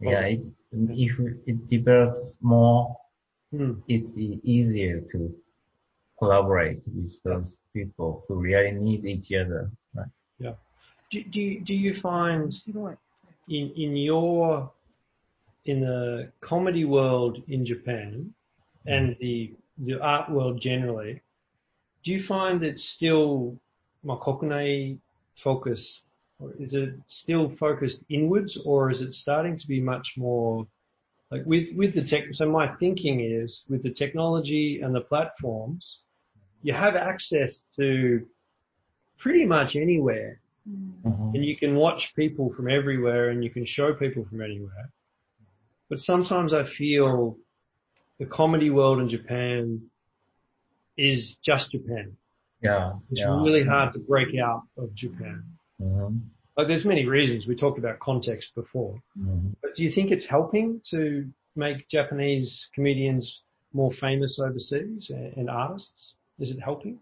[0.00, 0.40] yeah, it,
[0.72, 1.12] if
[1.46, 2.96] it develops more,
[3.50, 3.74] hmm.
[3.88, 5.34] it's easier to
[6.18, 9.70] collaborate with those people who really need each other.
[9.94, 10.06] Right?
[10.38, 10.54] Yeah.
[11.10, 12.54] Do, do, you, do you find
[13.48, 14.72] in, in your,
[15.64, 18.34] in the comedy world in Japan
[18.86, 21.22] and the, the art world generally,
[22.04, 23.56] do you find that still
[24.04, 24.98] Makokunai
[25.42, 26.00] focus
[26.58, 30.66] is it still focused inwards, or is it starting to be much more
[31.30, 32.24] like with with the tech?
[32.32, 35.98] So my thinking is with the technology and the platforms,
[36.62, 38.26] you have access to
[39.18, 41.08] pretty much anywhere mm-hmm.
[41.08, 41.32] うん。
[41.34, 44.90] and you can watch people from everywhere and you can show people from anywhere.
[45.88, 47.36] But sometimes I feel
[48.18, 49.82] the comedy world in Japan
[50.96, 52.16] is just Japan.
[52.62, 52.94] Yeah.
[53.10, 53.42] It's yeah.
[53.42, 55.44] really hard to break out of Japan.
[55.80, 56.20] Mhm,
[56.56, 57.46] Like there's many reasons.
[57.46, 59.00] We talked about context before.
[59.18, 59.54] mhm.
[59.60, 63.42] But do you think it's helping to make Japanese comedians
[63.74, 66.14] more famous overseas and, and artists?
[66.38, 66.98] Is it helping?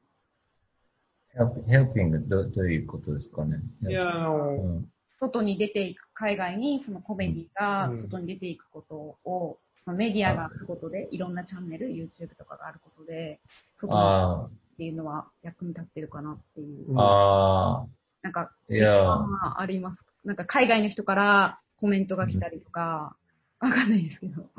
[1.36, 3.60] Help, helping どどういうことですかね。
[3.82, 4.60] Yeah.
[4.60, 13.40] うん外に出ていく、海外にそのコメディがうん外に出ていくことを、そのメディアがあることで、いろんなチャンネル、YouTube とかがあることで、
[13.76, 16.90] 外にあっていうのは役に立ってるかなっていう。
[16.90, 17.86] うんあ、あ
[18.24, 19.18] なんか、いや
[19.58, 20.02] あります。
[20.24, 23.14] なんか海外の人からコメントが来たりとか、
[23.60, 24.50] わかんないですけど。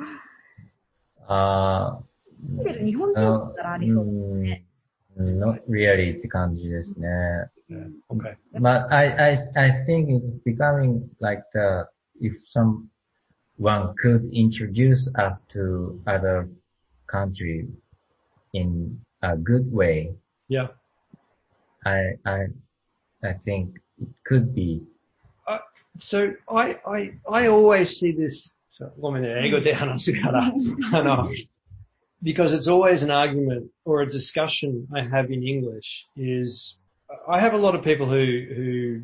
[1.27, 1.99] あ、あ
[2.39, 4.65] 見てる日本人だったらありそうですね。
[5.17, 7.07] うん not really って感じですね。
[7.67, 7.89] Yeah.
[8.09, 8.35] Okay.
[8.59, 11.87] But I, I, I think it's becoming like the,
[12.21, 16.47] if someone could introduce us to other
[17.07, 17.67] country
[18.53, 20.13] in a good way,
[20.47, 20.67] Yeah.
[21.85, 22.47] I, I,
[23.25, 24.83] I think it could be.
[25.47, 25.57] Uh,
[25.99, 28.49] so I, I I always see this.
[28.77, 28.91] So,
[32.23, 36.75] because it's always an argument or a discussion I have in English is
[37.27, 39.01] I have a lot of people who who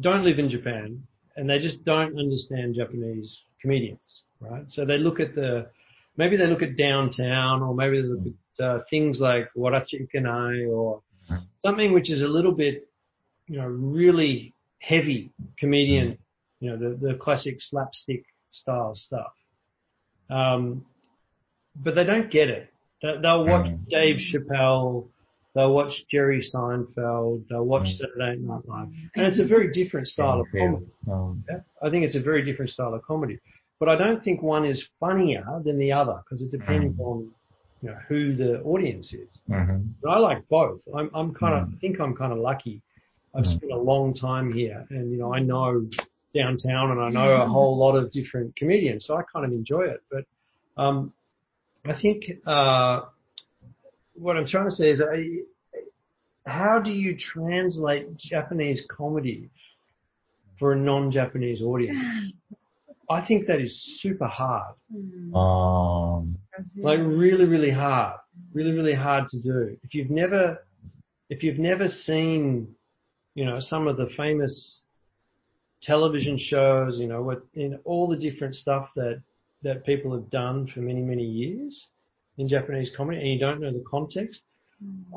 [0.00, 1.02] don't live in Japan
[1.36, 4.64] and they just don't understand Japanese comedians, right?
[4.68, 5.66] So they look at the
[6.16, 10.68] maybe they look at downtown or maybe they look at uh, things like warachi ikanai
[10.70, 11.44] or mm-hmm.
[11.64, 12.88] something which is a little bit
[13.52, 16.16] you know, really heavy comedian,
[16.60, 19.32] you know, the, the classic slapstick style stuff.
[20.30, 20.84] Um,
[21.76, 22.68] but they don't get it.
[23.02, 23.88] They- They'll watch Mm.
[23.88, 25.08] Dave Chappelle,
[25.54, 27.96] they'll watch Jerry Seinfeld, they'll watch Mm.
[27.98, 30.86] Saturday Night Live, and it's a very different style of comedy.
[31.10, 33.38] Um, Yeah, I think it's a very different style of comedy.
[33.78, 37.30] But I don't think one is funnier than the other because it depends on
[37.82, 39.28] you know who the audience is.
[39.48, 39.78] mhm.
[40.00, 40.80] But I like both.
[40.94, 41.74] I'm I'm kind of Mm.
[41.74, 42.80] I think I'm kind of lucky.
[43.34, 43.56] I've Mm.
[43.56, 45.88] spent a long time here, and you know I know
[46.34, 49.82] downtown, and I know a whole lot of different comedians, so I kind of enjoy
[49.82, 50.02] it.
[50.10, 50.24] But
[50.76, 51.12] um,
[51.84, 53.02] I think uh,
[54.14, 55.38] what I'm trying to say is, I,
[56.46, 59.48] how do you translate Japanese comedy
[60.58, 62.32] for a non-Japanese audience?
[63.10, 64.74] I think that is super hard.
[65.34, 66.38] Um,
[66.76, 68.18] like really really hard
[68.54, 70.64] really really hard to do if you've never
[71.30, 72.74] if you've never seen
[73.34, 74.80] you know some of the famous
[75.82, 79.20] television shows you know what in all the different stuff that
[79.62, 81.88] that people have done for many many years
[82.38, 84.40] in Japanese comedy and you don't know the context.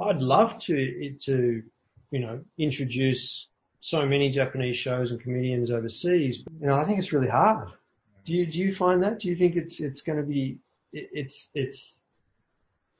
[0.02, 1.64] I'd love to to
[2.12, 3.48] you know introduce
[3.82, 7.70] so many Japanese shows and comedians overseas you know I think it's really hard.
[8.26, 9.20] Do you do you find that?
[9.20, 10.58] Do you think it's it's going to be
[10.94, 11.78] it, it's it's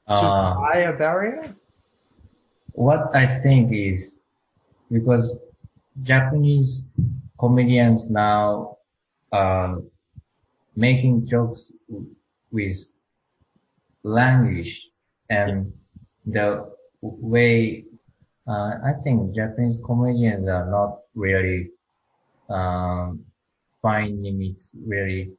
[0.08, 1.56] too uh, high a barrier.
[2.74, 4.15] what I think is
[4.96, 5.26] because
[6.04, 6.84] Japanese
[7.38, 8.78] comedians now
[9.32, 9.82] are
[10.76, 11.62] making jokes
[12.52, 12.78] with
[14.04, 14.74] language
[15.30, 15.74] and
[16.26, 16.48] the
[17.02, 17.84] way
[18.48, 21.72] uh, I think Japanese comedians are not really
[22.50, 23.26] um,
[23.82, 25.32] finding it really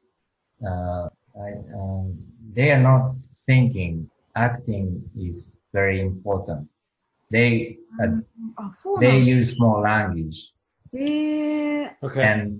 [0.66, 1.08] uh,
[1.44, 2.18] I, um,
[2.54, 3.14] they are not
[3.46, 6.68] thinking acting is very important.
[7.31, 8.23] They uh,
[8.57, 9.31] あ、そうな they んだ。
[9.31, 10.53] use more language
[10.93, 12.21] へえ Okay.
[12.21, 12.60] and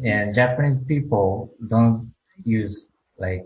[0.00, 2.06] ね and Japanese people don't
[2.44, 3.44] use like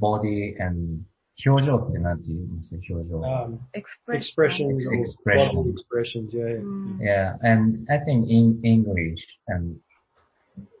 [0.00, 1.02] body and
[1.46, 4.78] 表情ってなんて言います表情 um, エクスプレッション。
[4.78, 5.54] expressions, or Expression.
[5.54, 6.30] bodily expressions.
[6.32, 6.48] Yeah.
[6.48, 6.62] yeah.
[6.62, 9.76] うん Yeah, and I think in English and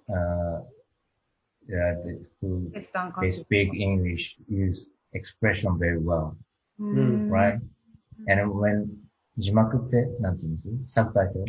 [0.08, 0.62] uh,
[1.68, 6.32] yeah, the, who ペスタン関 they 係 speak English use expression very well,
[6.78, 7.60] うん right?
[8.28, 8.86] And when
[9.38, 11.44] 字幕ってなんて言うんです Subtitles,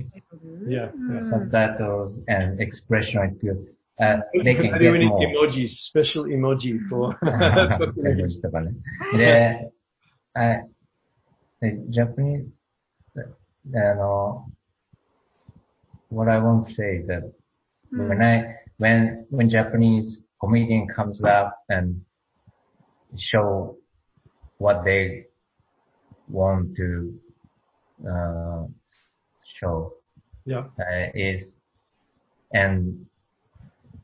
[0.67, 0.91] Yeah, yeah.
[0.93, 3.57] うん subtitles and expression is good.
[3.99, 5.19] Uh, they can I do get any more.
[5.25, 7.15] emojis, special emoji for.
[8.05, 8.71] 絵文字とかね。
[9.17, 9.71] で、
[10.33, 10.67] I,
[11.61, 12.45] the Japanese,
[13.73, 14.45] あの、
[16.11, 17.23] what I want to say is that
[17.91, 18.43] うん when I,
[18.79, 21.95] when, when Japanese comedian comes up and
[23.15, 23.75] show
[24.59, 25.25] what they
[26.28, 27.18] want to,
[28.08, 28.64] uh,
[29.60, 29.94] show,
[30.44, 30.64] yeah.
[30.80, 31.52] uh, is,
[32.52, 33.06] and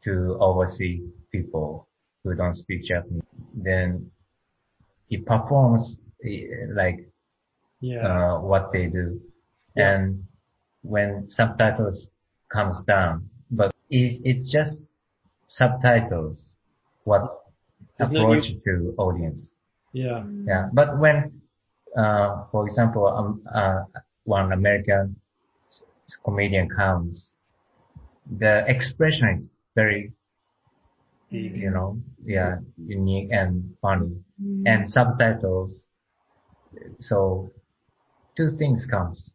[0.04, 1.02] to oversee
[1.32, 1.86] people
[2.24, 3.22] who don't speak Japanese,
[3.54, 4.10] then
[5.08, 5.96] he performs
[6.74, 7.08] like
[7.80, 8.06] Yeah.
[8.06, 9.20] uh, what they do.
[9.76, 9.94] Yeah.
[9.94, 10.24] And
[10.82, 12.06] when subtitles
[12.52, 14.80] comes down, but it, it's just
[15.48, 16.54] subtitles,
[17.04, 17.22] what
[17.98, 19.48] There's no approach to audience.
[19.92, 20.24] yeah.
[20.46, 21.37] Yeah, but when,
[21.95, 23.83] uh, for example, um, uh,
[24.25, 25.15] one American
[26.23, 27.33] comedian comes,
[28.39, 30.11] the expression is very,
[31.29, 35.85] you know, yeah, unique and funny, うん and subtitles.
[36.99, 37.51] So,
[38.35, 39.31] two things comes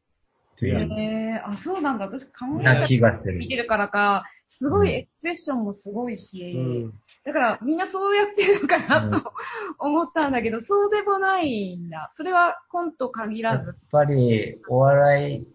[0.58, 0.88] to へ you.
[0.98, 2.06] えあ、そうなんだ。
[2.06, 3.48] 私、考えなた気がする見。
[3.48, 4.24] てるからか、
[4.57, 6.91] すごいエクスプレッションもすごいし、Mm.
[7.25, 9.31] だからみんなそうやってるのかなと
[9.79, 12.11] 思ったんだけど、そうでもないんだ。
[12.15, 13.67] それはコント限らず。
[13.67, 15.47] やっぱり、お笑い、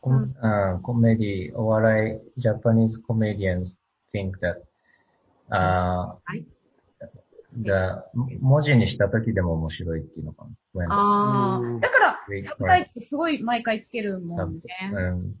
[0.00, 3.76] コうんうんコメディ、お笑い、Japanese comedians
[4.14, 4.62] think that,
[5.50, 6.46] あはい
[8.40, 10.50] 文字にした時でも面白いっていうのかな。
[10.88, 11.58] ああ。
[11.58, 11.80] うん。
[11.80, 14.60] だから、we サブタイトルすごい毎回つけるもんね。
[14.92, 15.34] うん。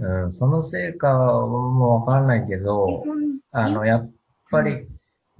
[0.00, 0.24] うん。
[0.24, 4.10] うん、そのせいかもわかんないけ日ど、本あの、やっ
[4.50, 4.86] ぱり、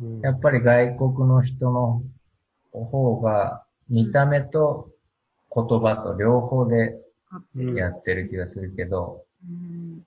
[0.00, 0.20] うん。
[0.20, 2.02] やっぱり外国の人の
[2.72, 4.90] 方が見た目と
[5.54, 6.96] 言葉と両方で
[7.56, 10.04] うんやってる気がするけど、うん。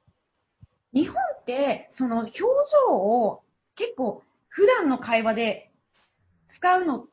[0.94, 3.42] 日本って、その表情を
[3.76, 5.72] 結構普段の会話で
[6.56, 7.06] 使うの、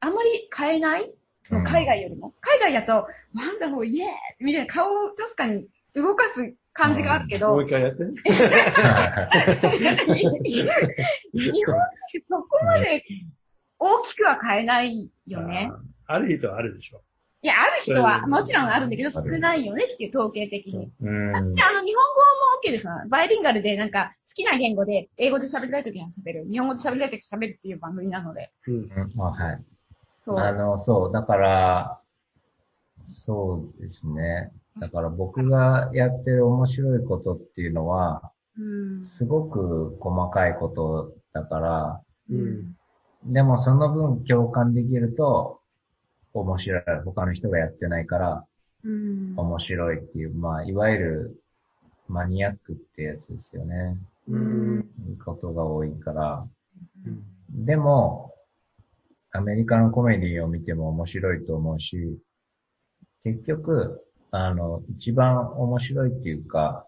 [0.00, 1.12] あんまり変えない
[1.44, 2.32] その海外よりも。
[2.40, 2.92] 海外だと、
[3.34, 4.08] ワンダフォー、イエー
[4.40, 8.04] イみたいな顔を確かに動かす感じがあるけど、もう一回やって。
[8.04, 8.08] 日
[11.66, 11.78] 本っ
[12.12, 13.04] てそこまで
[13.78, 15.70] 大きくは変えないよね。
[16.06, 17.02] ある人はあるでしょ。
[17.42, 20.92] いや、ある人はもちろんあるんだけど、少ないよねっていう統計的に。
[21.00, 22.92] うんで、あの、日本語も OK ですよ。
[23.08, 26.46] バイリンガルでなんか、好きな言語で、英語で喋りたいときは喋る。
[26.48, 28.52] 日本語で喋りたいときは喋るっていう番組なので。
[28.68, 28.74] うん。
[28.74, 29.64] うんあはい。
[30.24, 30.38] そう。
[30.38, 32.00] あの、そう、だから、
[33.08, 34.52] そうですね。
[34.80, 38.62] だから僕がやってる面白いことっていうのは、う
[39.00, 39.04] ん。
[39.04, 42.76] すごく細かいことだから、うん
[43.24, 45.60] でもその分共感できると
[46.34, 46.82] 面白い。
[47.04, 48.44] 他の人がやってないから
[48.84, 49.34] うん。
[49.36, 51.40] 面白いっていう、まあ、いわゆる
[52.08, 53.96] マニアックってやつですよね。
[54.28, 54.88] うん。
[55.24, 56.46] ことが多いから。
[57.06, 57.22] うん
[57.54, 58.31] でも、
[59.32, 62.18] アメリカのコメディを見ても面白いと思うし、
[63.24, 66.86] 結局、あの、一番面白いっていうか、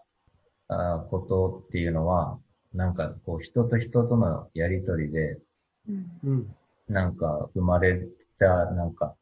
[0.67, 2.39] あーことっていうのは、
[2.73, 5.39] なんかこう人と人とのやりとりで、
[5.87, 6.05] うん。
[6.23, 6.55] うん。
[6.87, 8.07] なんか生まれ
[8.39, 9.15] た、なんか、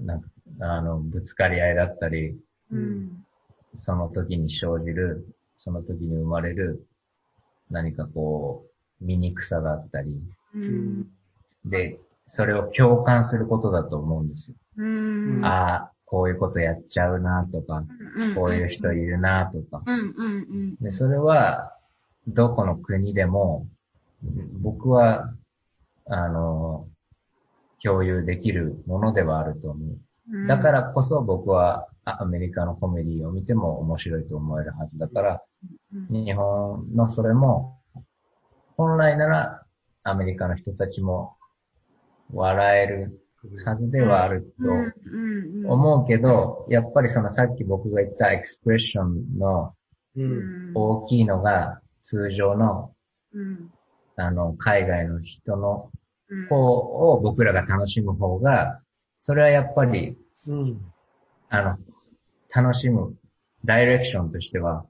[0.00, 0.28] なんか、
[0.60, 2.36] あの、ぶつかり合いだったり、
[2.70, 3.24] うん。
[3.76, 6.86] その時に生じる、その時に生まれる、
[7.70, 8.66] 何かこ
[9.00, 10.20] う、醜さだったり、
[10.54, 11.06] うん。
[11.64, 11.98] で、
[12.34, 14.56] それを共感することだと思うんですよ。
[14.78, 14.84] う
[15.40, 15.44] ん。
[15.44, 17.84] ああ、こういうことやっちゃうなとか、
[18.16, 19.82] うんこういう人いるなとか。
[19.86, 20.76] うんうんうん。
[20.76, 21.76] で、それは、
[22.26, 23.66] どこの国でも、
[24.62, 25.34] 僕は、
[26.06, 26.88] あの、
[27.82, 29.88] 共有できるものではあると思う。
[29.88, 29.92] う
[30.44, 35.42] んだからこそ僕はあアメリカのコメディを見ても面白いと思えるはずだから、
[35.92, 37.80] うん日本のそれも、
[38.76, 39.62] 本来なら
[40.04, 41.36] アメリカの人たちも
[42.32, 43.20] 笑える
[43.64, 44.54] はずではある
[45.64, 49.74] と思うけど、やっぱりそのさっき僕が言ったエクスプレッションの
[50.14, 50.72] うん。
[50.74, 52.92] 大きいのが通常の
[53.32, 53.70] うん
[54.16, 55.90] あの海外の人の
[56.28, 58.80] うん方を僕らが楽しむ方が、
[59.22, 60.16] それはやっぱり
[60.46, 60.80] うん。
[61.48, 61.78] あの、
[62.54, 63.14] 楽しむ
[63.64, 64.86] ダイレクションとしては、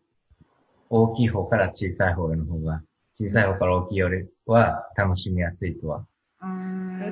[0.89, 2.83] 大きい方から小さい方への方が、
[3.15, 6.07] 小さい方から大きいよりは楽しみやすいとは、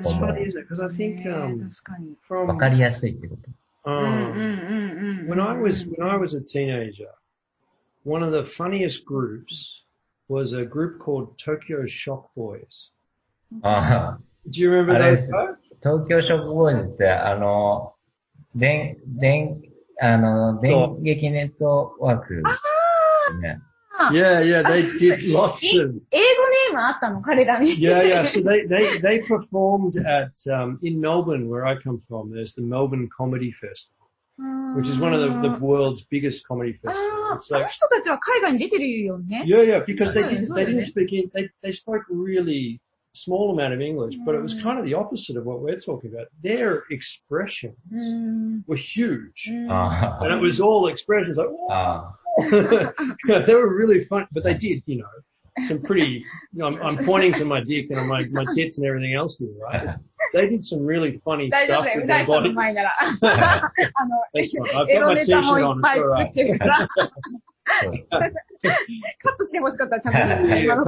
[0.00, 0.68] That's funny, isn't it?
[0.68, 2.16] Because I think ね um, 確かに。
[2.28, 3.42] from わかりやすいってこと。
[3.90, 5.30] うんうん um, うんうん。
[5.30, 7.08] when I was when I was a teenager,
[8.04, 9.54] one of the funniest groups
[10.28, 12.66] was a group called Tokyo Shock Boys.
[13.62, 15.56] ああ Do you remember あれ those です guys?
[15.82, 17.94] 東京ショックボーイズって、あの、
[18.54, 19.60] 電、電、
[20.00, 22.44] あの、電撃ネットワークです
[24.12, 24.20] ね。
[24.20, 27.78] Yeah, yeah, they did lots of 英語ネームあったの彼らに。
[27.80, 28.28] yeah, yeah.
[28.30, 32.30] So they, they, they performed at um, in Melbourne, where I come from.
[32.30, 36.92] There's the Melbourne Comedy Festival, which is one of the, the world's biggest comedy あ
[36.92, 37.32] festivals.
[37.32, 39.44] あ、 It's あの like 人たちは海外に出てるよね。
[39.46, 42.04] yeah, yeah, because they Yeah, didn't it's they really- didn't speak in they they spoke
[42.10, 42.78] really
[43.14, 46.10] small amount of English, but it was kind of the opposite of what we're talking
[46.12, 46.28] about.
[46.42, 48.62] Their expressions うん。
[48.68, 49.32] were huge,
[49.70, 51.48] あ and it was all expressions like.
[51.48, 55.09] "Whoa." あ They were really fun, but they did, you know,
[55.67, 56.23] some pretty.
[56.53, 59.37] You know, I'm, I'm pointing to my dick and my my tits and everything else
[59.37, 59.97] here, right?
[60.33, 62.55] They did some really funny stuff with their bodies.
[62.55, 62.77] That's
[63.21, 63.69] fine.
[64.73, 65.79] I've エ got ロ my t-shirt い on.
[65.79, 66.29] It's 作 alright.
[66.29, 66.87] ってるから、
[67.83, 68.17] そうカ
[69.29, 70.13] ットしてほしかったらちゃん
[70.49, 70.85] と今の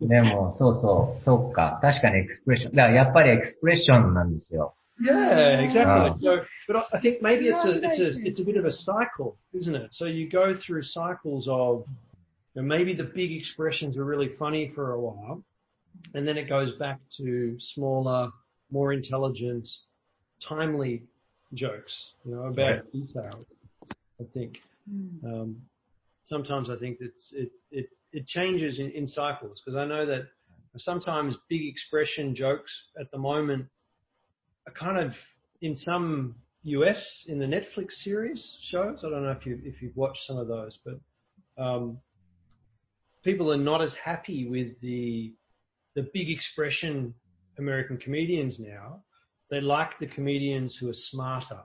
[0.00, 1.78] でも、そうそう、そうか。
[1.82, 2.74] 確かにエクスプレッション。
[2.74, 4.74] だからやっぱりエクスプレッションなんですよ。
[5.00, 6.10] Yeah, exactly.
[6.10, 6.16] Ah.
[6.20, 8.72] So, but I I think maybe it's a it's a it's a bit of a
[8.72, 9.90] cycle, isn't it?
[9.92, 11.84] So you go through cycles of
[12.54, 15.42] you know, maybe the big expressions are really funny for a while,
[16.14, 18.30] and then it goes back to smaller,
[18.70, 19.68] more intelligent,
[20.46, 21.02] timely
[21.54, 21.94] jokes,
[22.24, 23.46] you know, about detail.
[24.20, 25.56] I think うん um,
[26.24, 30.28] sometimes I think it's it it it changes in, in cycles because I know that
[30.76, 33.79] sometimes big expression jokes at the moment are
[34.77, 35.11] kind of
[35.61, 39.03] in some US in the Netflix series shows.
[39.05, 41.99] I don't know if you if you've watched some of those, but um,
[43.23, 45.33] people are not as happy with the
[45.95, 47.13] the big expression
[47.57, 49.01] American comedians now
[49.49, 51.61] they like the comedians who are smarter,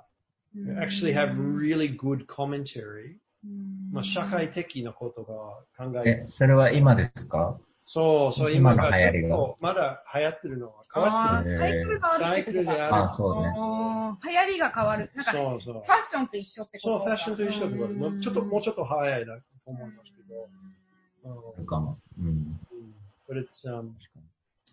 [0.54, 3.16] う who ん actually have really good commentary.
[3.42, 5.34] うんまあ、社会的なことが
[5.78, 11.59] 考ええ、それは今ですか そうそう、今が流行りがまだ流行ってるのは変わってる。
[11.59, 12.95] サイクルがあるサイクルである。
[12.95, 13.53] あ、そうね。
[14.25, 15.11] 流行りが変わる。
[15.15, 15.83] なんか、フそうそうァッ。
[16.09, 17.93] ションと一緒ってことそう、ファッションと一緒ってこと。
[17.93, 20.47] もうちょっと、もうちょっと早いだと思いますけど。
[21.55, 21.97] あるかも。
[22.19, 22.27] うん。
[22.27, 22.59] うん
[23.27, 23.89] But it's, um,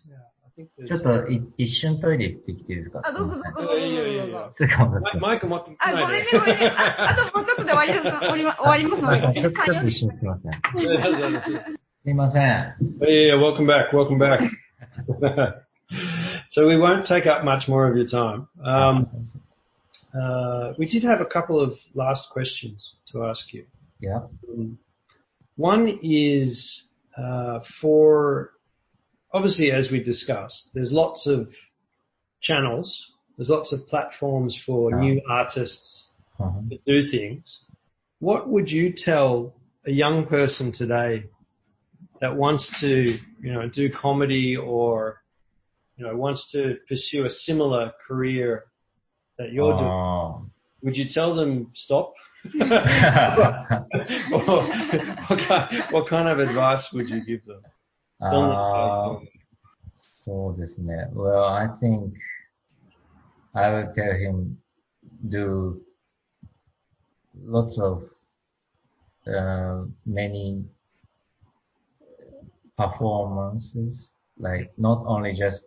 [0.07, 3.01] yeah, ちょっとい一瞬トイレ行ってきていいですか？
[3.03, 3.73] あ、どうぞどうぞ。
[3.79, 6.67] いやいやいやすいまマイマイク持ってあ、ごめんね、ごめんね。
[6.77, 9.33] ああともうちょっとで終わります終わりま終わりますので。
[9.33, 9.41] せん。
[9.41, 10.51] ちょっとちょっと一瞬すいません。
[12.04, 12.04] ね。
[12.04, 12.74] すいません。
[13.00, 14.40] Yeah, yeah, welcome back, welcome back.
[16.50, 18.48] so we won't take up much more of your time.
[18.64, 19.06] Um,
[20.14, 23.66] uh, we did have a couple of last questions to ask you.
[24.00, 24.78] いや、 Um,
[25.56, 26.84] One is
[27.16, 28.50] uh, for
[29.32, 31.48] obviously, as we discussed, there's lots of
[32.40, 32.96] channels,
[33.36, 35.00] there's lots of platforms for Yeah.
[35.00, 36.06] new artists
[36.38, 37.42] うん to do things.
[38.20, 39.52] What would you tell
[39.86, 41.24] a young person today
[42.23, 45.21] that wants to, you know, do comedy or,
[45.97, 48.63] you know, wants to pursue a similar career
[49.37, 50.37] that you're oh.
[50.37, 50.51] doing,
[50.83, 52.13] would you tell them stop?
[52.53, 52.69] what,
[55.49, 57.61] kind, what kind of advice would you give them?
[58.21, 59.15] Uh,
[60.23, 61.09] so this net.
[61.11, 62.13] Well, I think
[63.53, 64.57] I would tell him
[65.27, 65.81] do
[67.43, 68.03] lots of
[69.27, 70.63] uh, many
[72.77, 75.65] performances, like not only just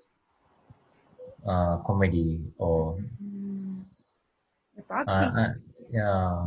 [1.47, 2.99] uh, comedy or.
[3.23, 3.85] Mm.
[4.91, 5.49] Uh, uh,
[5.91, 6.47] yeah,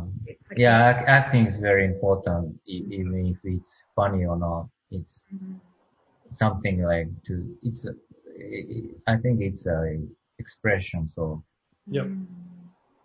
[0.56, 2.54] yeah, acting is very important.
[2.68, 2.92] Mm.
[2.92, 5.54] Even if it's funny or not, it's mm-hmm.
[6.34, 7.56] something like to.
[7.62, 7.92] It's, a,
[8.36, 9.98] it, I think it's a
[10.38, 11.10] expression.
[11.14, 11.42] So,
[11.86, 12.26] yeah, mm.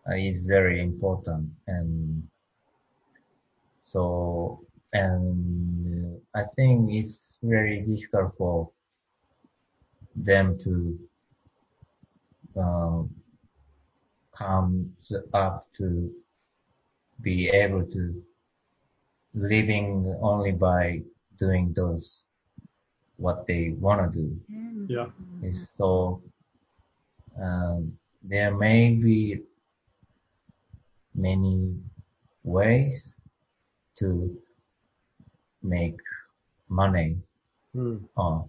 [0.07, 2.23] uh, it's very important and
[3.83, 4.59] so
[4.93, 6.04] and
[6.35, 8.69] I think it's very difficult for
[10.15, 10.97] them to
[12.57, 13.09] um,
[14.37, 14.91] come
[15.33, 16.11] up to
[17.21, 18.21] be able to
[19.33, 21.01] living only by
[21.39, 22.19] doing those
[23.17, 24.39] what they want to do
[24.87, 25.07] Yeah.
[25.41, 26.21] is so
[27.41, 29.41] um, there may be
[31.13, 31.73] many
[32.43, 33.13] ways
[33.99, 34.37] to
[35.65, 35.97] make
[36.69, 37.17] money
[37.73, 37.97] Hmm.
[38.17, 38.39] uh,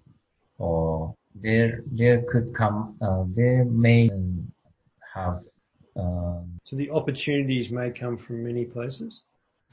[0.58, 4.10] or there there could come uh, there may
[5.14, 5.40] have
[5.96, 9.20] um, So the opportunities may come from many places.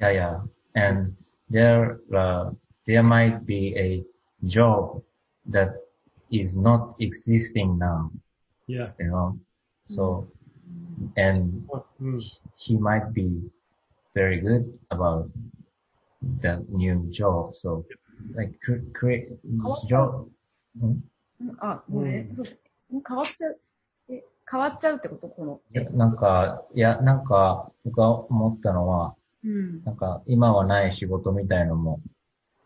[0.01, 0.35] yeah yeah
[0.75, 1.15] and
[1.49, 2.51] there uh,
[2.87, 3.89] there might be a
[4.47, 5.01] job
[5.55, 5.69] that
[6.31, 8.09] is not existing now
[8.67, 8.89] Yeah.
[8.99, 9.37] you know
[9.95, 10.27] so
[11.17, 11.63] and
[11.99, 12.19] Hmm.
[12.57, 13.27] he might be
[14.15, 15.27] very good about
[16.41, 17.53] the new job.
[17.55, 17.83] So,
[18.35, 19.37] like, cre- create
[19.87, 20.27] job?
[20.79, 21.03] ん？
[21.59, 22.35] あ、ごめん。
[23.07, 23.59] 変わっちゃう。
[24.09, 25.27] え、変わっちゃうってこと？
[25.27, 25.61] この。
[25.73, 29.83] いやなんか、いや、なんか、僕が思ったのは、うん。
[29.83, 31.99] なんか、今はない仕事みたいのも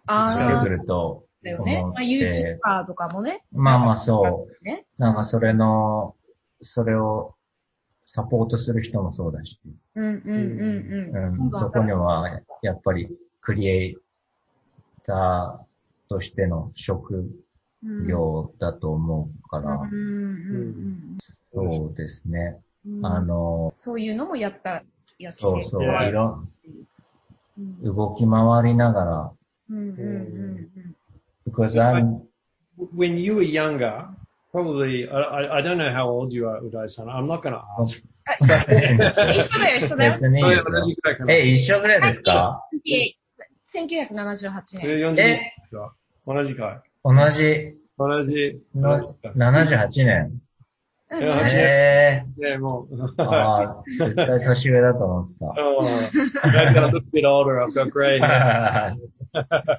[0.07, 1.83] 出てく、るとだよね。
[1.83, 3.43] まあ、YouTuber とかもね。
[3.51, 4.85] まあまあそう、ね。
[4.97, 6.15] なんかそれの、
[6.61, 7.35] それを
[8.05, 9.59] サポートする人もそうだし、
[9.95, 11.45] うんうんうんうん。
[11.45, 13.09] うん、そこには、やっぱり、
[13.47, 13.97] クリエイ
[15.05, 17.29] ターとしての職
[18.05, 19.79] 業だと思うから、
[21.53, 22.59] そうですね。
[22.85, 23.05] うん。
[23.05, 24.83] あの、そういうのもやった、
[25.17, 26.43] やってそうそう.いろ、
[27.57, 29.31] うん動き回りながら、
[29.69, 30.03] うんうんう
[30.53, 30.69] ん
[31.49, 32.19] because I'm,
[32.93, 34.09] When you were younger,
[34.53, 37.07] probably, I, I, don't know how old you are, Udai-san.
[37.09, 37.97] I'm not going to ask.
[38.43, 40.19] あ一緒だよ、一緒だよ。
[41.29, 42.61] え、一緒ぐらいですか？
[43.76, 45.14] 1978年。
[45.14, 45.52] 40え
[46.26, 46.90] 同じかい。
[47.04, 48.60] 同じ同じ。
[48.74, 50.24] の78年。
[50.26, 50.42] うん
[51.14, 52.96] いやえね、もう。
[52.96, 55.84] ー、ああ、絶対年上だと思って Oh,
[56.42, 57.60] I've got a little bit older.
[57.60, 58.96] I've got grey hair.
[59.32, 59.78] た。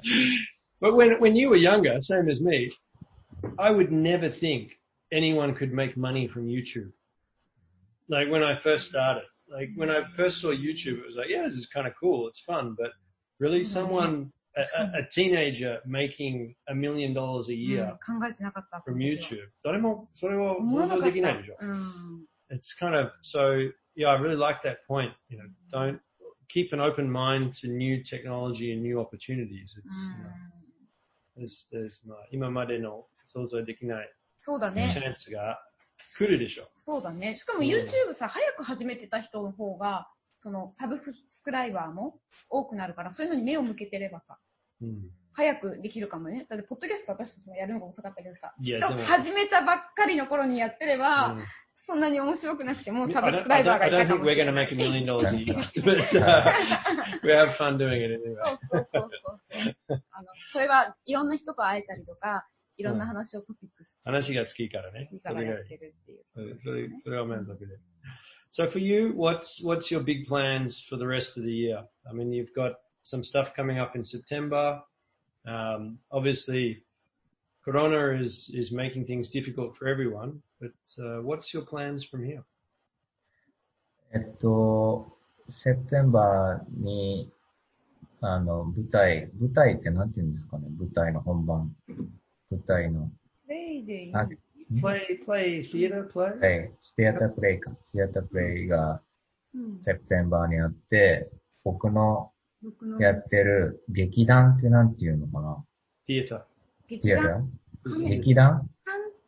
[0.80, 2.70] But when when you were younger, same as me,
[3.58, 4.78] I would never think
[5.12, 6.92] anyone could make money from YouTube.
[8.08, 11.46] Like when I first started, like when I first saw YouTube, it was like, yeah,
[11.46, 12.28] this is kind of cool.
[12.28, 12.92] It's fun, but
[13.40, 18.82] really, someone, a, a, a teenager making a million dollars a うん year 考えてなかった。
[18.86, 21.56] from YouTube, 誰もそれは思わなかった想像できないでしょ。
[21.60, 22.26] うん。
[22.50, 25.98] it's kind of so yeah i really like that point you know don't
[26.54, 31.44] keep an open mind to new technology and new opportunities it's う you know, ん
[31.46, 35.02] there's there's まあ今までの想像できないそうだチね。
[35.04, 35.58] ャンスが
[36.18, 36.68] 来るでしょ。
[36.84, 37.34] そうだね。
[37.34, 40.06] しかもうん YouTube さ、早く始めてた人の方が、
[40.39, 42.19] そのサブスクライバーも
[42.49, 44.39] 多くなるから、そういうのに目を向けてればさ、
[44.81, 45.11] うん。
[45.33, 46.45] 早くできるかもね。
[46.49, 51.43] だって、ポッドキャスト私たちもやるのが遅かったけどさ、きっといや始めたばっかりの頃にやってれば、うん
[51.89, 54.67] そんなに面白くなくても、サ I ブ don't, スクライバーが I い don't たか think も we're しれ going to ない。
[54.67, 56.53] make a million dollars a year, but uh,
[57.23, 58.35] we have fun doing it anyway.
[58.71, 59.09] そうそうそう
[59.87, 65.09] そうあの、それはいろんな人と会えたりとか、いろんな話をトピックス話が好きからね。
[65.11, 66.59] いいからやってるっていう。
[66.63, 67.75] それそれは満足で。
[68.50, 71.82] So for you, what's what's your big plans for the rest of the year?
[72.08, 72.74] I mean, you've got
[73.04, 74.80] some stuff coming up in September.
[75.46, 76.82] Um, obviously,
[77.64, 80.42] Corona is is making things difficult for everyone.
[80.60, 82.44] But uh, what's your plans from here?
[84.12, 87.32] えっと、セプテンバーに、
[88.20, 91.74] あの、舞台、舞台ってなんて言うんですかね舞台の本番。
[92.50, 93.10] 舞台の。
[93.48, 94.28] レイでいいあ
[94.71, 96.33] Play, play, theater, play?
[96.33, 97.71] プレイ、シアタープレイか。
[97.91, 99.01] シアタープレイが
[99.55, 101.27] うんセプテンバーにあって、
[101.63, 102.31] 僕の
[102.99, 105.65] やってる劇団ってなんていうのかな？
[106.07, 106.27] 劇
[107.01, 108.69] シアタ団ー劇団？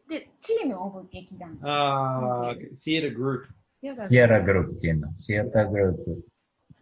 [0.08, 1.58] で、チームオブ劇団。
[1.64, 3.46] Uh, theater group.
[3.82, 5.08] シアターシアターグループっていうの。
[5.20, 6.26] シアターグループ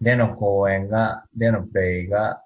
[0.01, 2.43] での公演が、でのプレイが、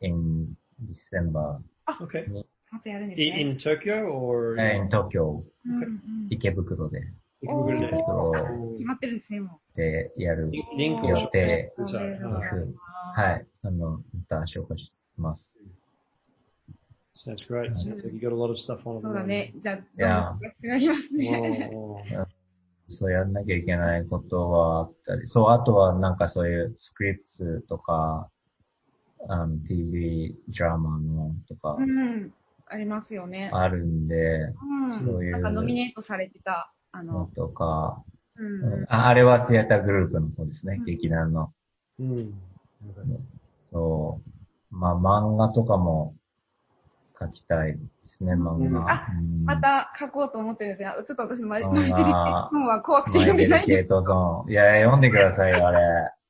[0.00, 1.60] in December
[2.00, 2.44] Okay.
[2.80, 3.40] またやるんです In, ね。
[3.42, 6.00] in Tokyo or えー東京、うんうん
[6.30, 7.02] 池袋で、
[7.42, 8.32] 池袋
[8.78, 11.72] 決まってるんですね、もでやるリリンクを予定
[13.14, 13.46] はい。
[13.62, 15.52] あの、また紹介します。
[17.26, 17.74] Sounds great.
[17.76, 19.26] Sounds like you got a lot of stuff on at the そうだ moment.
[19.26, 19.52] ね。
[19.62, 21.70] じゃやもよろしくお願いしますね。
[21.74, 22.26] Oh,
[22.88, 28.30] そうやんなきゃいけないことはあったり、そう、あとはなんかそういうスクリプトとか、
[29.28, 32.32] あの、TV ドラマのとかうん。
[32.70, 33.50] ありますよね。
[33.52, 34.92] あるんで、うん。
[35.12, 38.02] そういうなんかノミネートされてた、あのの、とか、
[38.36, 38.72] うん。
[38.74, 41.52] うんああれはシアターグループの方ですねう、ん劇団の。
[42.00, 42.32] mm.
[43.72, 44.20] そ
[44.72, 44.76] う。
[44.76, 46.14] まあ、漫画とかも
[47.18, 48.90] 書きたいですね、漫うん画。
[48.92, 54.50] あうんまた書こうと思ってるんですが、ちょっと私、マイうんマイデリケあー本は怖くてマイ読めないんでデリケートゾーン。
[54.50, 55.80] いや、読んでくださいよ、あれ。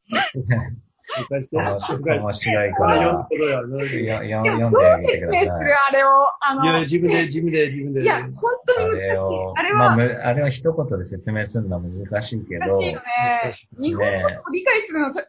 [1.18, 1.56] 紹介して。
[1.56, 3.28] 紹介面白いからん。
[3.28, 5.48] でよねよよでも、読んどうであげてください。
[5.50, 6.08] あれを、
[6.40, 8.04] あの、いや、い自分で、自分で、自分で。
[8.04, 9.00] や、本当あに難しい。
[9.00, 13.54] れを、あれは、まあれを一言で説明するのは難しいけど、難しいよね。
[13.78, 15.20] 日本語を理解するのど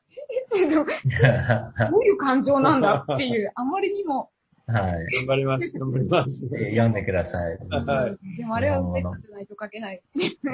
[2.00, 4.30] ういう感情なんだっていう、あまりにも、
[4.68, 5.26] はい。
[5.26, 5.72] 頑張ります。
[5.78, 6.48] 頑張ります。
[6.48, 7.58] 読んでください。
[7.70, 8.38] はい。
[8.38, 10.02] でもあれは上手じゃないと書けない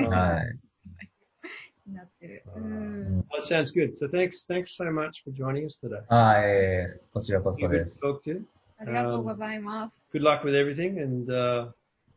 [0.10, 0.67] はい。
[1.87, 2.43] になってる。
[2.57, 3.21] ううんん。
[3.21, 3.95] That sounds good.
[3.99, 6.03] So thanks, thanks so much for joining us today.
[6.09, 7.99] あえー、こちらこそ Good で to す。
[8.03, 8.47] talk to you.
[8.79, 10.17] ありがとうございます。
[10.17, 11.71] Good luck with everything, and uh,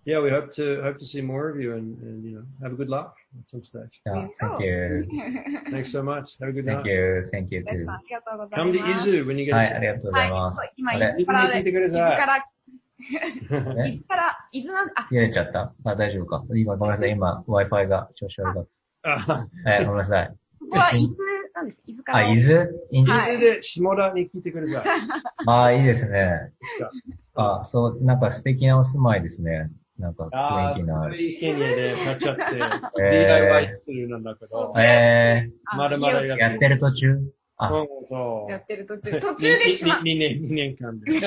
[0.06, 2.74] yeah, we hope to hope to see more of you, and, and you know, have
[2.74, 3.90] a good laugh at some stage.
[4.06, 5.08] Yeah, thank you.
[5.72, 6.30] Thanks so much.
[6.42, 6.86] Have a good Thank night.
[6.86, 7.26] you.
[7.32, 7.86] Thank you 皆 too.
[7.86, 9.10] さんありがとうござい Come to ます。
[9.10, 10.58] Izu when you get は a い、ありがとうございます。
[10.60, 16.44] はい、今、あ伊れ豆から、聞いてくだ伊さい豆から、え伊豆から、伊豆なん、あ、切れちゃったあ、大丈夫か。
[16.56, 17.12] 今、ごめんなさい。
[17.12, 18.68] 今、 Wi-Fi が調子悪かっ Ah,
[19.03, 19.47] た。
[19.67, 20.29] えー、ごめんなさい。
[20.61, 21.17] ここは伊豆
[21.55, 21.83] なんです。
[21.87, 22.19] 伊豆から。
[22.19, 22.67] あ、伊豆？
[22.93, 25.01] いいんではい伊豆で下田に聞いてください。
[25.47, 26.53] あ、いいですね。
[27.35, 29.71] あ、そう、なんか素敵なお住まいですね。
[29.99, 31.21] なんかああ、雰囲気のある。
[31.21, 32.43] いいケニアで買っちゃって、
[33.03, 37.19] えー DIY してるなんだけど、えあまだまだ家をー、やってる途中？
[37.63, 38.51] あ、そうそう。
[38.51, 39.11] やってる途中。
[39.21, 41.21] 途中でしま2年、2年間で。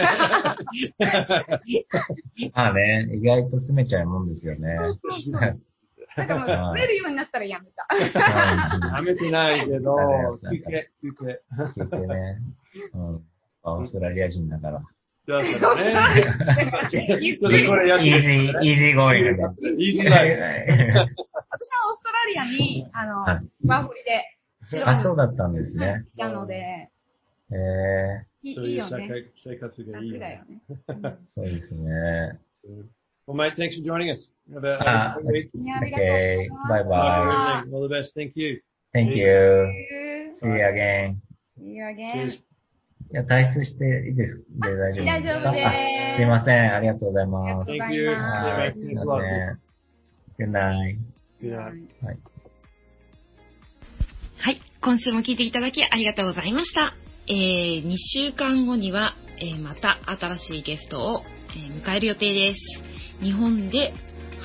[2.56, 4.80] まあね、意外と住めちゃうもんですよね。
[6.18, 7.88] なんかもう滑るようになったらやめた。
[8.96, 9.96] やめてないけど、
[10.52, 11.42] 休憩、休憩。
[11.76, 12.40] 聞いてね。
[12.94, 13.24] うん。
[13.64, 14.82] オーストラリア人だから。
[15.26, 16.10] それこれや
[16.88, 19.54] ってイーるジー、イージーゴーイングだ。
[19.78, 20.44] イージーライフ。
[21.50, 24.22] 私はオーストラリアに、あの、はいワーホリで、
[24.84, 26.06] あ、そうだったんですね。
[26.16, 26.90] 来たので、
[27.52, 29.08] ええいいそういう社いいよね。
[29.08, 30.12] 会生活がいい
[31.36, 32.40] そうですね。
[33.28, 34.28] Well, mate, thanks for joining us.
[34.54, 35.62] Have a, Ah, have a great week.
[35.62, 36.90] うんありがとうござい Okay, ます。
[36.90, 37.76] bye bye.
[37.78, 38.14] All the best.
[38.20, 38.62] Thank you.
[38.94, 39.26] Thank you.
[40.42, 41.16] See you again.
[41.58, 42.28] See you again.
[42.28, 42.40] Cheers.
[43.12, 46.74] いや、退出していいですで大丈夫ですか大丈夫ですあすいません。
[46.76, 47.72] ありがとうございます。
[47.72, 48.10] Thank い you.
[48.12, 49.22] はい、すいま.
[50.38, 50.50] せん。
[50.50, 50.98] Good night.
[51.42, 52.06] Good night.
[52.06, 52.18] はい。
[54.40, 54.62] はい。
[54.82, 56.94] 今週も聞いていただきありがとうございました。
[57.28, 61.22] えー、2週間後には、えーまた新しいゲストを、
[61.56, 62.60] えー迎える予定です。
[63.22, 63.94] 日本で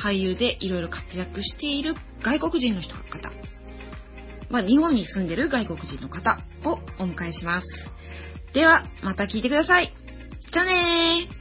[0.03, 3.33] 俳優でいろいろ活躍している外国人の人方。
[4.51, 7.67] まあ、日本に住んでる外国人の方をお迎えします。
[8.55, 9.93] では、また聞いてください。
[10.53, 11.38] じゃあねー